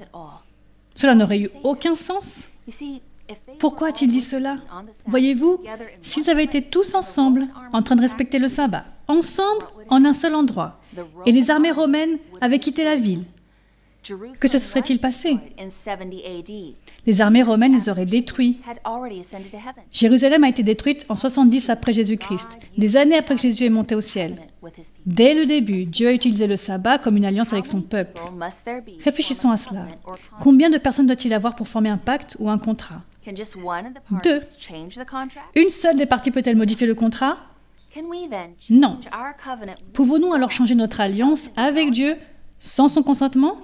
[0.95, 2.49] Cela n'aurait eu aucun sens.
[3.59, 4.57] Pourquoi a-t-il dit cela
[5.07, 5.61] Voyez-vous,
[6.01, 10.35] s'ils avaient été tous ensemble en train de respecter le sabbat, ensemble en un seul
[10.35, 10.79] endroit,
[11.25, 13.23] et les armées romaines avaient quitté la ville,
[14.39, 15.37] que se serait-il passé?
[17.05, 18.57] Les armées romaines les auraient détruits.
[19.91, 23.95] Jérusalem a été détruite en 70 après Jésus-Christ, des années après que Jésus est monté
[23.95, 24.35] au ciel.
[25.05, 28.19] Dès le début, Dieu a utilisé le sabbat comme une alliance avec son peuple.
[29.03, 29.85] Réfléchissons à cela.
[30.39, 33.01] Combien de personnes doit-il avoir pour former un pacte ou un contrat?
[34.23, 34.41] Deux.
[35.55, 37.37] Une seule des parties peut-elle modifier le contrat?
[38.69, 38.99] Non.
[39.93, 42.17] Pouvons-nous alors changer notre alliance avec Dieu
[42.59, 43.57] sans son consentement?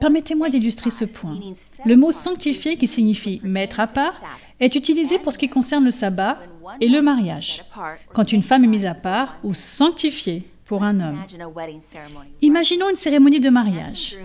[0.00, 1.38] Permettez-moi d'illustrer ce point.
[1.84, 4.14] Le mot sanctifié, qui signifie mettre à part,
[4.60, 6.38] est utilisé pour ce qui concerne le sabbat
[6.80, 7.64] et le mariage,
[8.12, 11.24] quand une femme est mise à part ou sanctifiée pour un homme.
[12.40, 14.16] Imaginons une cérémonie de mariage.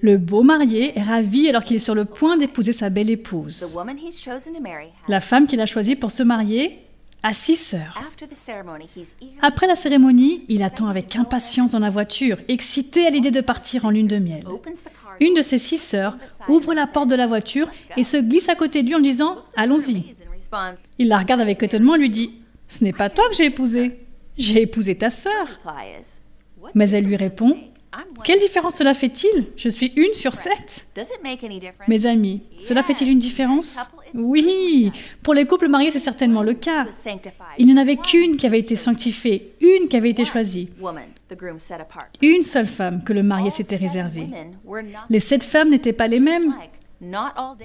[0.00, 3.76] Le beau marié est ravi alors qu'il est sur le point d'épouser sa belle épouse.
[5.08, 6.72] La femme qu'il a choisie pour se marier
[7.22, 8.00] a six sœurs.
[9.42, 13.84] Après la cérémonie, il attend avec impatience dans la voiture, excité à l'idée de partir
[13.84, 14.42] en lune de miel.
[15.20, 18.56] Une de ses six sœurs ouvre la porte de la voiture et se glisse à
[18.56, 19.94] côté de lui en disant⁇ Allons-y⁇
[20.98, 22.26] Il la regarde avec étonnement et lui dit⁇
[22.66, 24.00] Ce n'est pas toi que j'ai épousé,
[24.36, 25.46] j'ai épousé ta sœur.
[26.74, 27.56] Mais elle lui répond
[28.24, 29.46] quelle différence cela fait-il?
[29.56, 30.86] Je suis une sur sept.
[31.88, 33.78] Mes amis, cela fait-il une différence?
[34.14, 36.86] Oui, pour les couples mariés, c'est certainement le cas.
[37.58, 40.68] Il n'y en avait qu'une qui avait été sanctifiée, une qui avait été choisie.
[42.20, 44.28] Une seule femme que le marié s'était réservée.
[45.08, 46.54] Les sept femmes n'étaient pas les mêmes.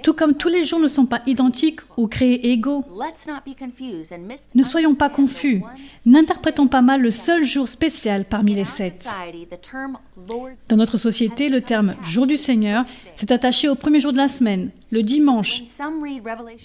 [0.03, 2.83] Tout comme tous les jours ne sont pas identiques ou créés égaux.
[4.55, 5.61] Ne soyons pas confus.
[6.05, 9.07] N'interprétons pas mal le seul jour spécial parmi les sept.
[10.69, 14.27] Dans notre société, le terme jour du Seigneur s'est attaché au premier jour de la
[14.27, 15.63] semaine, le dimanche.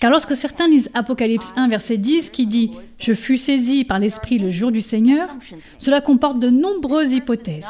[0.00, 2.68] Car lorsque certains lisent Apocalypse 1, verset 10, qui dit⁇
[3.00, 5.28] Je fus saisi par l'Esprit le jour du Seigneur⁇
[5.78, 7.66] cela comporte de nombreuses hypothèses.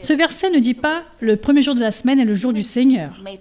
[0.00, 2.62] Ce verset ne dit pas⁇ Le premier jour de la semaine est le jour du
[2.62, 3.22] Seigneur⁇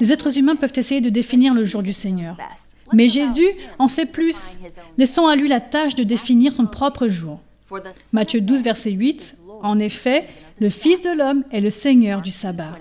[0.00, 2.36] Les êtres humains peuvent essayer de définir le jour du Seigneur.
[2.92, 4.58] Mais Jésus en sait plus.
[4.98, 7.40] Laissons à lui la tâche de définir son propre jour.
[8.12, 10.28] Matthieu 12, verset 8, En effet,
[10.60, 12.78] le Fils de l'homme est le Seigneur du sabbat.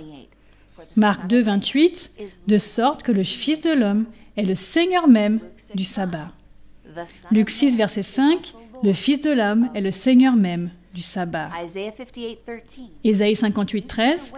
[0.95, 2.11] Marc 2, 28,
[2.47, 4.05] de sorte que le Fils de l'homme
[4.37, 5.39] est le Seigneur même
[5.75, 6.31] du sabbat.
[7.31, 11.49] Luc 6, verset 5, le Fils de l'homme est le Seigneur même du sabbat.
[13.03, 14.33] Ésaïe 58, 13,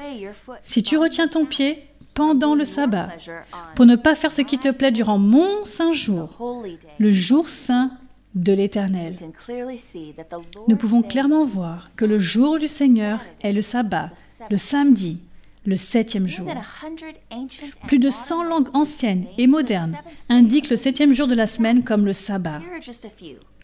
[0.63, 3.09] si tu retiens ton pied pendant le sabbat,
[3.75, 6.29] pour ne pas faire ce qui te plaît durant mon saint jour,
[6.97, 7.91] le jour saint
[8.35, 9.17] de l'Éternel.
[10.67, 14.11] Nous pouvons clairement voir que le jour du Seigneur est le sabbat,
[14.49, 15.19] le samedi,
[15.65, 16.47] le septième jour.
[17.87, 19.97] Plus de 100 langues anciennes et modernes
[20.29, 22.61] indiquent le septième jour de la semaine comme le sabbat.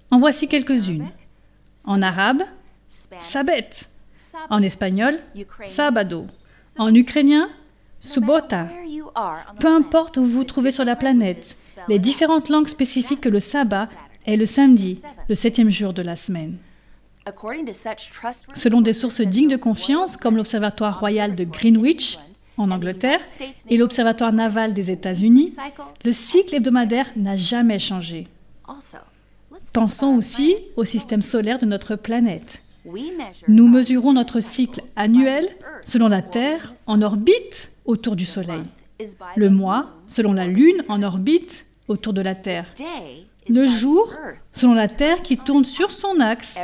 [0.10, 1.08] En voici quelques-unes.
[1.86, 2.44] En arabe,
[2.88, 3.70] sabet.
[4.50, 5.20] En espagnol,
[5.64, 6.28] sabado.
[6.78, 7.50] En ukrainien,
[8.00, 8.68] subota.
[9.60, 13.40] Peu importe où vous vous trouvez sur la planète, les différentes langues spécifiques que le
[13.40, 13.88] sabbat
[14.26, 16.58] est le samedi, le septième jour de la semaine.
[18.54, 22.18] Selon des sources dignes de confiance, comme l'Observatoire royal de Greenwich,
[22.58, 23.22] en Angleterre,
[23.70, 25.54] et l'Observatoire naval des États-Unis,
[26.04, 28.28] le cycle hebdomadaire n'a jamais changé.
[29.74, 32.62] Pensons aussi au système solaire de notre planète.
[33.48, 35.48] Nous mesurons notre cycle annuel
[35.86, 38.64] selon la Terre en orbite autour du Soleil.
[39.36, 42.74] Le mois selon la Lune en orbite autour de la Terre
[43.48, 44.14] le jour
[44.52, 46.58] selon la Terre qui tourne sur son axe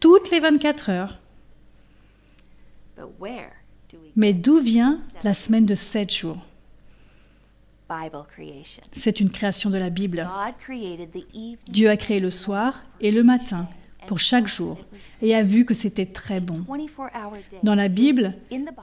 [0.00, 1.18] toutes les 24 heures.
[4.16, 6.38] Mais d'où vient la semaine de 7 jours?
[8.92, 10.26] C'est une création de la Bible.
[11.68, 13.68] Dieu a créé le soir et le matin
[14.06, 14.78] pour chaque jour
[15.20, 16.64] et a vu que c'était très bon.
[17.62, 18.34] Dans la Bible,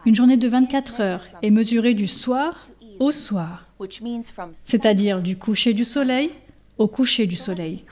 [0.05, 2.61] une journée de 24 heures est mesurée du soir
[2.99, 3.67] au soir,
[4.53, 6.31] c'est-à-dire du coucher du soleil
[6.79, 7.83] au coucher du soleil.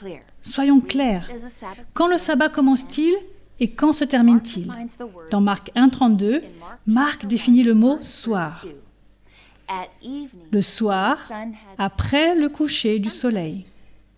[0.42, 1.30] Soyons clairs.
[1.94, 3.14] Quand le sabbat commence-t-il
[3.60, 4.72] et quand se termine-t-il?
[5.30, 6.42] Dans Marc 1.32,
[6.88, 8.66] Marc définit le mot soir.
[10.52, 11.18] Le soir,
[11.78, 13.66] après le coucher du soleil.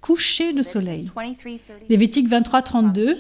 [0.02, 1.10] Coucher de soleil.
[1.90, 3.18] Lévitique 23.32,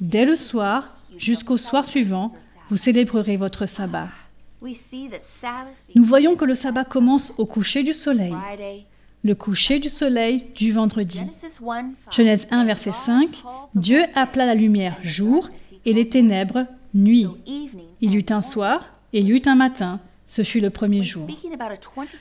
[0.00, 2.32] dès le soir jusqu'au soir suivant,
[2.68, 4.08] vous célébrerez votre sabbat.
[5.96, 8.34] Nous voyons que le sabbat commence au coucher du soleil
[9.24, 11.20] le coucher du soleil du vendredi.
[12.10, 13.42] Genèse 1, verset 5,
[13.74, 15.48] Dieu appela la lumière jour
[15.84, 17.26] et les ténèbres nuit.
[18.00, 20.00] Il y eut un soir et il y eut un matin.
[20.26, 21.26] Ce fut le premier jour.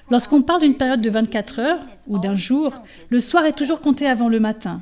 [0.09, 2.73] Lorsqu'on parle d'une période de 24 heures ou d'un jour,
[3.09, 4.81] le soir est toujours compté avant le matin.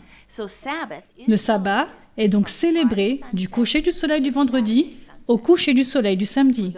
[1.28, 4.96] Le sabbat est donc célébré du coucher du soleil du vendredi
[5.28, 6.74] au coucher du soleil du samedi.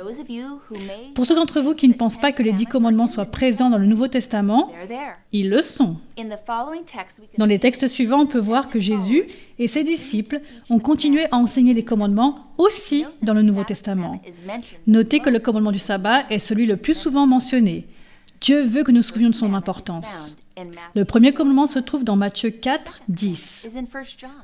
[1.13, 3.77] Pour ceux d'entre vous qui ne pensent pas que les dix commandements soient présents dans
[3.77, 4.71] le Nouveau Testament,
[5.31, 5.97] ils le sont.
[7.37, 9.23] Dans les textes suivants, on peut voir que Jésus
[9.59, 14.21] et ses disciples ont continué à enseigner les commandements aussi dans le Nouveau Testament.
[14.87, 17.85] Notez que le commandement du sabbat est celui le plus souvent mentionné.
[18.41, 20.35] Dieu veut que nous souvions de son importance.
[20.95, 23.79] Le premier commandement se trouve dans Matthieu 4, 10.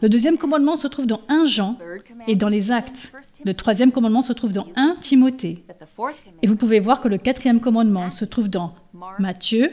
[0.02, 1.78] Le deuxième commandement se trouve dans 1 Jean
[2.28, 3.12] et dans les Actes.
[3.46, 5.64] Le troisième commandement se trouve dans 1 Timothée.
[6.42, 8.74] Et vous pouvez voir que le quatrième commandement se trouve dans
[9.20, 9.72] Matthieu,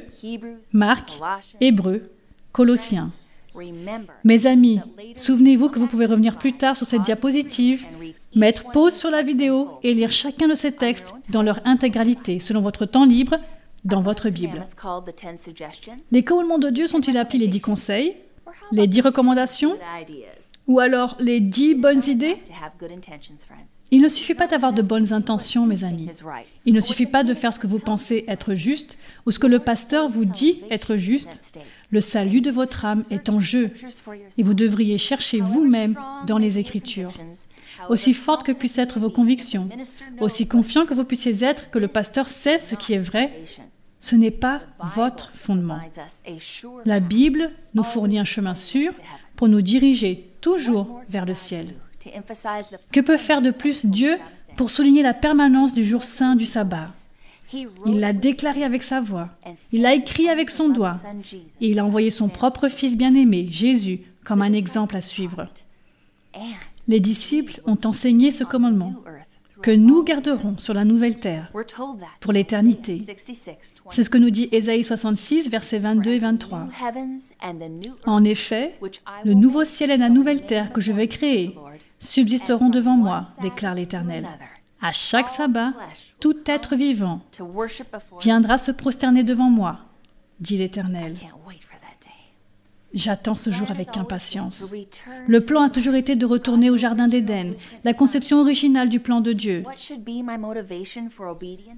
[0.73, 1.19] Marc,
[1.61, 2.03] Hébreu,
[2.53, 3.11] Colossiens.
[4.25, 4.81] Mes amis,
[5.15, 7.87] souvenez-vous que vous pouvez revenir plus tard sur cette diapositive,
[8.35, 12.61] mettre pause sur la vidéo et lire chacun de ces textes dans leur intégralité selon
[12.61, 13.37] votre temps libre
[13.85, 14.65] dans votre Bible.
[16.11, 18.17] Les commandements de Dieu sont-ils appelés les dix conseils,
[18.73, 19.77] les dix recommandations
[20.67, 22.39] ou alors les dix bonnes idées?
[23.91, 26.09] Il ne suffit pas d'avoir de bonnes intentions, mes amis.
[26.65, 29.47] Il ne suffit pas de faire ce que vous pensez être juste ou ce que
[29.47, 31.59] le pasteur vous dit être juste.
[31.91, 33.71] Le salut de votre âme est en jeu.
[34.37, 37.13] et vous devriez chercher vous-même dans les Écritures.
[37.89, 39.69] Aussi fortes que puissent être vos convictions,
[40.21, 43.45] aussi confiant que vous puissiez être que le pasteur sait ce qui est vrai,
[44.05, 44.61] ce n'est pas
[44.95, 45.81] votre fondement.
[46.85, 48.93] La Bible nous fournit un chemin sûr
[49.35, 51.75] pour nous diriger toujours vers le ciel.
[52.93, 54.19] Que peut faire de plus Dieu
[54.59, 56.89] pour souligner la permanence du jour saint du sabbat?
[57.87, 59.31] Il l'a déclaré avec sa voix,
[59.73, 61.01] il l'a écrit avec son doigt,
[61.63, 65.49] et il a envoyé son propre Fils bien-aimé, Jésus, comme un exemple à suivre.
[66.89, 68.97] Les disciples ont enseigné ce commandement
[69.65, 71.51] que nous garderons sur la nouvelle terre
[72.21, 73.03] pour l'éternité.
[73.89, 76.69] C'est ce que nous dit Ésaïe 66, versets 22 et 23.
[78.05, 78.79] En effet,
[79.25, 81.57] le nouveau ciel et la nouvelle terre que je vais créer
[81.99, 84.29] subsisteront devant moi, déclare l'Éternel.
[84.83, 85.73] À chaque sabbat,
[86.21, 87.23] tout être vivant
[88.21, 89.79] viendra se prosterner devant moi,
[90.41, 91.17] dit l'Éternel.
[92.95, 94.73] J'attends ce jour avec impatience.
[95.27, 99.21] Le plan a toujours été de retourner au Jardin d'Éden, la conception originale du plan
[99.21, 99.65] de Dieu.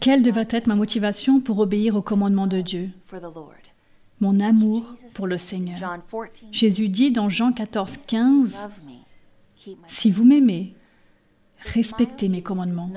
[0.01, 2.91] Quelle devrait être ma motivation pour obéir au commandement de Dieu?
[4.21, 5.99] Mon amour pour le Seigneur.
[6.53, 8.69] Jésus dit dans Jean 14, 15,
[9.89, 10.75] Si vous m'aimez,
[11.73, 12.91] respectez mes commandements.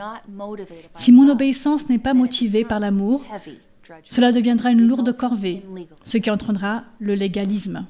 [0.96, 3.24] Si mon obéissance n'est pas motivée par l'amour,
[4.04, 5.64] cela deviendra une lourde corvée,
[6.04, 7.86] ce qui entraînera le légalisme.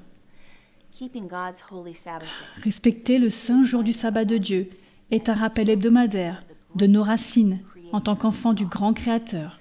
[2.64, 4.70] Respecter le saint jour du sabbat de Dieu
[5.12, 6.44] est un rappel hebdomadaire
[6.76, 7.60] de nos racines
[7.94, 9.60] en tant qu'enfants du grand Créateur,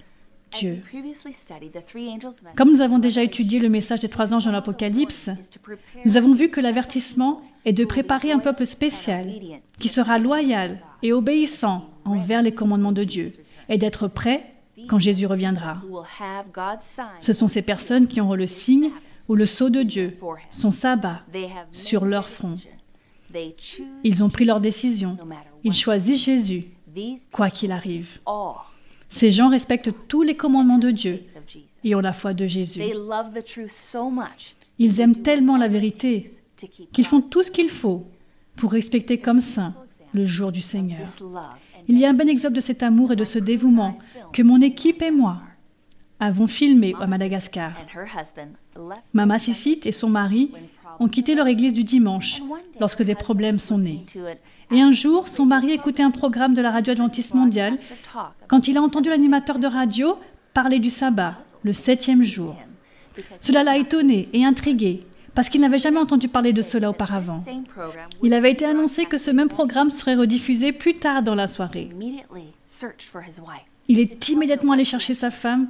[0.51, 0.81] Dieu.
[2.55, 5.29] Comme nous avons déjà étudié le message des trois anges dans l'Apocalypse,
[6.05, 9.31] nous avons vu que l'avertissement est de préparer un peuple spécial
[9.77, 13.31] qui sera loyal et obéissant envers les commandements de Dieu
[13.69, 14.51] et d'être prêt
[14.87, 15.77] quand Jésus reviendra.
[17.19, 18.91] Ce sont ces personnes qui auront le signe
[19.29, 20.17] ou le sceau de Dieu,
[20.49, 21.21] son sabbat,
[21.71, 22.55] sur leur front.
[24.03, 25.17] Ils ont pris leur décision.
[25.63, 26.65] Ils choisissent Jésus,
[27.31, 28.19] quoi qu'il arrive.
[29.07, 31.23] Ces gens respectent tous les commandements de Dieu
[31.83, 32.81] et ont la foi de Jésus.
[34.79, 36.25] Ils aiment tellement la vérité
[36.91, 38.05] qu'ils font tout ce qu'il faut
[38.55, 39.73] pour respecter comme saint
[40.13, 41.07] le jour du Seigneur.
[41.87, 43.97] Il y a un bon exemple de cet amour et de ce dévouement
[44.33, 45.41] que mon équipe et moi
[46.19, 47.71] avons filmé à Madagascar.
[49.13, 50.51] Mama Sissit et son mari
[50.99, 52.41] ont quitté leur église du dimanche
[52.79, 54.05] lorsque des problèmes sont nés.
[54.71, 57.77] Et un jour, son mari écoutait un programme de la radio adventiste mondiale
[58.47, 60.17] quand il a entendu l'animateur de radio
[60.53, 62.55] parler du sabbat, le septième jour.
[63.39, 65.03] Cela l'a étonné et intrigué
[65.33, 67.43] parce qu'il n'avait jamais entendu parler de cela auparavant.
[68.21, 71.89] Il avait été annoncé que ce même programme serait rediffusé plus tard dans la soirée.
[73.87, 75.69] Il est immédiatement allé chercher sa femme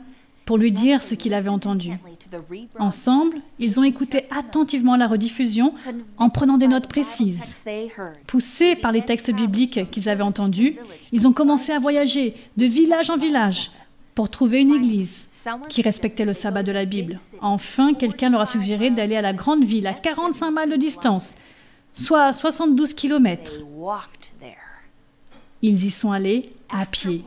[0.49, 1.91] pour lui dire ce qu'il avait entendu.
[2.79, 5.75] Ensemble, ils ont écouté attentivement la rediffusion
[6.17, 7.63] en prenant des notes précises.
[8.25, 10.75] Poussés par les textes bibliques qu'ils avaient entendus,
[11.11, 13.69] ils ont commencé à voyager de village en village
[14.15, 15.27] pour trouver une église
[15.69, 17.17] qui respectait le sabbat de la Bible.
[17.41, 21.35] Enfin, quelqu'un leur a suggéré d'aller à la grande ville à 45 miles de distance,
[21.93, 23.53] soit à 72 kilomètres.
[25.61, 27.23] Ils y sont allés à pied.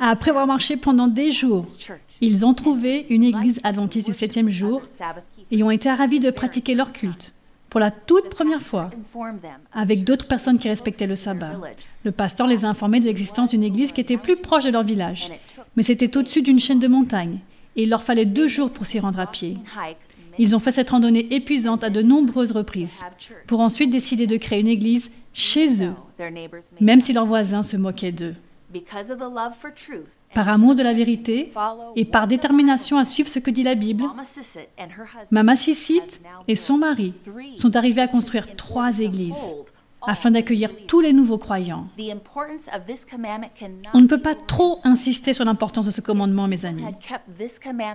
[0.00, 1.64] Après avoir marché pendant des jours,
[2.20, 4.82] ils ont trouvé une église adventiste du septième jour
[5.50, 7.32] et ont été ravis de pratiquer leur culte
[7.70, 8.90] pour la toute première fois
[9.72, 11.52] avec d'autres personnes qui respectaient le sabbat.
[12.04, 14.82] Le pasteur les a informés de l'existence d'une église qui était plus proche de leur
[14.82, 15.30] village,
[15.76, 17.38] mais c'était au-dessus d'une chaîne de montagnes
[17.76, 19.56] et il leur fallait deux jours pour s'y rendre à pied.
[20.38, 23.04] Ils ont fait cette randonnée épuisante à de nombreuses reprises
[23.46, 25.94] pour ensuite décider de créer une église chez eux,
[26.80, 28.34] même si leurs voisins se moquaient d'eux.
[30.34, 31.50] Par amour de la vérité
[31.96, 34.04] et par détermination à suivre ce que dit la Bible,
[35.32, 37.14] Mama Sissit et son mari
[37.56, 39.54] sont arrivés à construire trois églises
[40.06, 41.86] afin d'accueillir tous les nouveaux croyants.
[43.92, 46.84] On ne peut pas trop insister sur l'importance de ce commandement, mes amis.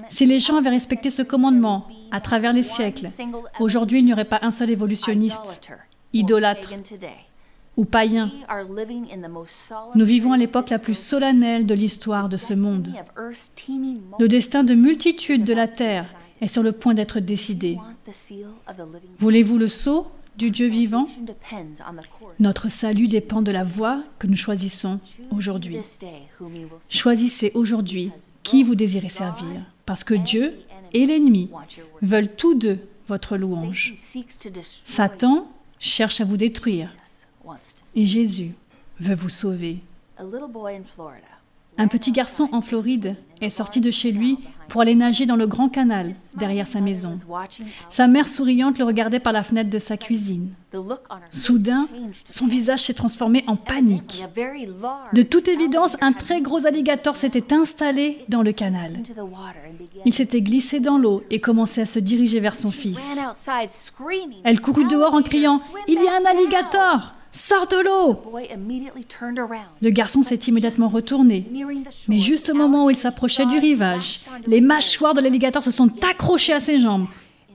[0.09, 3.09] Si les gens avaient respecté ce commandement à travers les siècles,
[3.59, 5.71] aujourd'hui il n'y aurait pas un seul évolutionniste,
[6.15, 6.73] idolâtre
[7.77, 8.31] ou païen.
[9.95, 12.91] Nous vivons à l'époque la plus solennelle de l'histoire de ce monde.
[14.19, 17.77] Le destin de multitudes de la terre est sur le point d'être décidé.
[19.17, 20.07] Voulez-vous le sceau
[20.37, 21.05] du Dieu vivant?
[22.39, 24.99] Notre salut dépend de la voie que nous choisissons
[25.31, 25.77] aujourd'hui.
[26.89, 28.11] Choisissez aujourd'hui
[28.43, 30.53] qui vous désirez servir, parce que Dieu
[30.93, 31.49] et l'ennemi
[32.01, 33.93] veulent tous deux votre louange.
[34.83, 35.47] Satan
[35.79, 36.89] cherche à vous détruire.
[37.95, 38.53] Et Jésus
[38.99, 39.79] veut vous sauver.
[41.77, 45.45] Un petit garçon en Floride est sorti de chez lui pour aller nager dans le
[45.45, 47.13] grand canal derrière sa maison.
[47.89, 50.53] Sa mère souriante le regardait par la fenêtre de sa cuisine.
[51.29, 51.87] Soudain,
[52.23, 54.25] son visage s'est transformé en panique.
[55.13, 58.91] De toute évidence, un très gros alligator s'était installé dans le canal.
[60.05, 63.17] Il s'était glissé dans l'eau et commençait à se diriger vers son fils.
[64.43, 65.57] Elle courut dehors en criant⁇
[65.87, 66.97] Il y a un alligator!⁇
[67.35, 68.21] Sors de l'eau
[69.81, 71.45] Le garçon s'est immédiatement retourné.
[72.07, 75.91] Mais juste au moment où il s'approchait du rivage, les mâchoires de l'alligator se sont
[76.09, 77.07] accrochées à ses jambes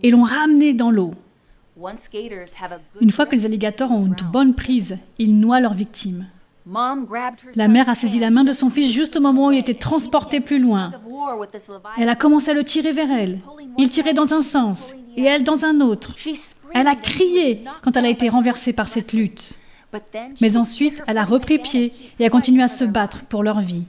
[0.03, 1.13] et l'ont ramené dans l'eau.
[3.01, 6.27] Une fois que les alligators ont une bonne prise, ils noient leurs victimes.
[7.57, 9.73] La mère a saisi la main de son fils juste au moment où il était
[9.73, 10.93] transporté plus loin.
[11.97, 13.39] Elle a commencé à le tirer vers elle.
[13.79, 16.15] Il tirait dans un sens et elle dans un autre.
[16.75, 19.57] Elle a crié quand elle a été renversée par cette lutte.
[20.41, 23.85] Mais ensuite, elle a repris pied et a continué à se battre pour leur vie.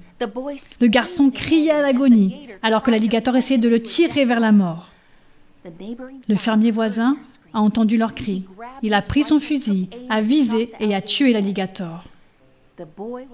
[0.80, 4.89] Le garçon criait à l'agonie, alors que l'alligator essayait de le tirer vers la mort.
[6.28, 7.18] Le fermier voisin
[7.54, 8.45] a entendu leurs cris.
[8.82, 12.04] Il a pris son fusil, a visé et a tué l'alligator.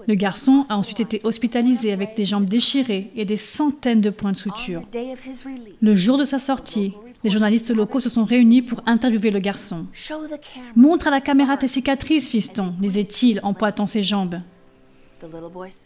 [0.06, 4.32] Le garçon a ensuite été hospitalisé avec des jambes déchirées et des centaines de points
[4.32, 4.82] de suture.
[5.80, 6.92] Le jour de sa sortie,
[7.24, 9.86] les journalistes locaux se sont réunis pour interviewer le garçon.
[10.76, 14.40] Montre à la caméra tes cicatrices, fiston, disait-il en pointant ses jambes.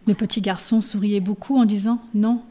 [0.07, 2.43] Le petit garçon souriait beaucoup en disant Non,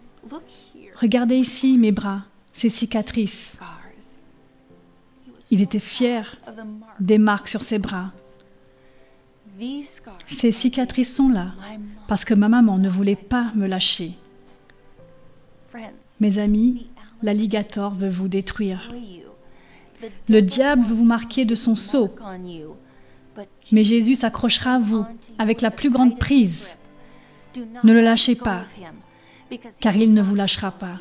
[0.95, 3.59] regardez ici mes bras, ces cicatrices.
[5.51, 6.37] Il était fier
[6.99, 8.11] des marques sur ses bras.
[10.25, 11.51] Ces cicatrices sont là
[12.07, 14.13] parce que ma maman ne voulait pas me lâcher.
[16.19, 16.87] Mes amis,
[17.23, 18.93] l'alligator veut vous détruire.
[20.29, 22.13] Le diable veut vous marquer de son sceau.
[23.71, 25.05] Mais Jésus s'accrochera à vous
[25.37, 26.77] avec la plus grande prise.
[27.83, 28.63] Ne le lâchez pas,
[29.79, 30.97] car il ne vous lâchera pas.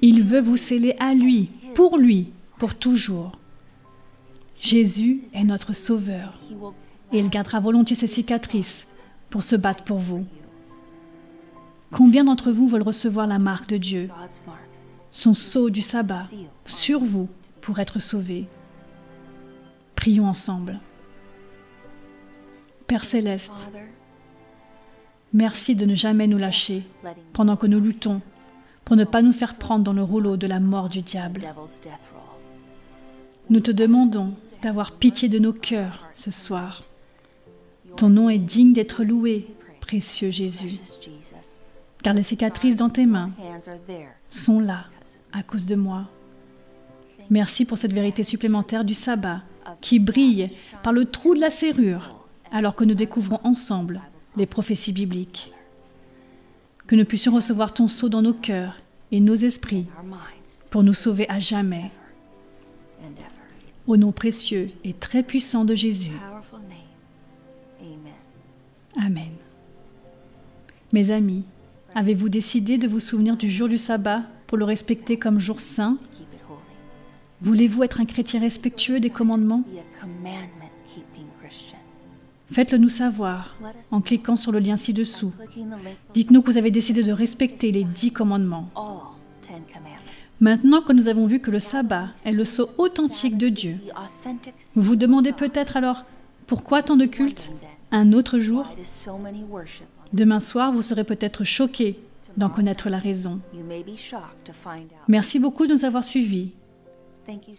[0.00, 3.32] Il veut vous sceller à lui, pour lui, pour toujours.
[4.56, 6.38] Jésus est notre Sauveur
[7.12, 8.94] et il gardera volontiers ses cicatrices
[9.30, 10.24] pour se battre pour vous.
[11.94, 14.08] Combien d'entre vous veulent recevoir la marque de Dieu,
[15.12, 16.24] son sceau du sabbat,
[16.66, 17.28] sur vous
[17.60, 18.46] pour être sauvés.
[19.94, 20.80] Prions ensemble.
[22.88, 23.68] Père céleste,
[25.32, 26.82] merci de ne jamais nous lâcher
[27.32, 28.20] pendant que nous luttons
[28.84, 31.46] pour ne pas nous faire prendre dans le rouleau de la mort du diable.
[33.50, 36.82] Nous te demandons d'avoir pitié de nos cœurs ce soir.
[37.96, 39.46] Ton nom est digne d'être loué,
[39.80, 40.80] précieux Jésus,
[42.04, 43.30] car les cicatrices dans tes mains
[44.28, 44.84] sont là
[45.32, 46.04] à cause de moi.
[47.30, 49.40] Merci pour cette vérité supplémentaire du sabbat
[49.80, 50.50] qui brille
[50.82, 54.02] par le trou de la serrure alors que nous découvrons ensemble
[54.36, 55.52] les prophéties bibliques.
[56.86, 58.76] Que nous puissions recevoir ton sceau dans nos cœurs
[59.10, 59.86] et nos esprits
[60.70, 61.90] pour nous sauver à jamais.
[63.86, 66.12] Au nom précieux et très puissant de Jésus.
[68.96, 69.32] Amen.
[70.92, 71.44] Mes amis,
[71.94, 75.96] avez-vous décidé de vous souvenir du jour du sabbat pour le respecter comme jour saint?
[77.40, 79.64] Voulez-vous être un chrétien respectueux des commandements?
[82.50, 83.56] Faites-le nous savoir
[83.90, 85.32] en cliquant sur le lien ci-dessous.
[86.12, 88.68] Dites-nous que vous avez décidé de respecter les dix commandements.
[90.40, 93.78] Maintenant que nous avons vu que le sabbat est le sceau authentique de Dieu,
[94.74, 96.04] vous vous demandez peut-être alors
[96.46, 97.50] pourquoi tant de cultes
[97.90, 98.66] un autre jour?
[100.14, 101.98] Demain soir, vous serez peut-être choqué
[102.36, 103.40] d'en connaître la raison.
[105.08, 106.52] Merci beaucoup de nous avoir suivis.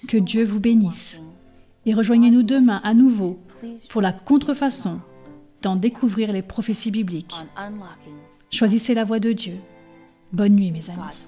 [0.07, 1.19] Que Dieu vous bénisse.
[1.85, 3.39] Et rejoignez-nous demain à nouveau
[3.89, 5.01] pour la contrefaçon
[5.61, 7.35] d'en découvrir les prophéties bibliques.
[8.51, 9.55] Choisissez la voie de Dieu.
[10.31, 11.25] Bonne nuit, mes amis.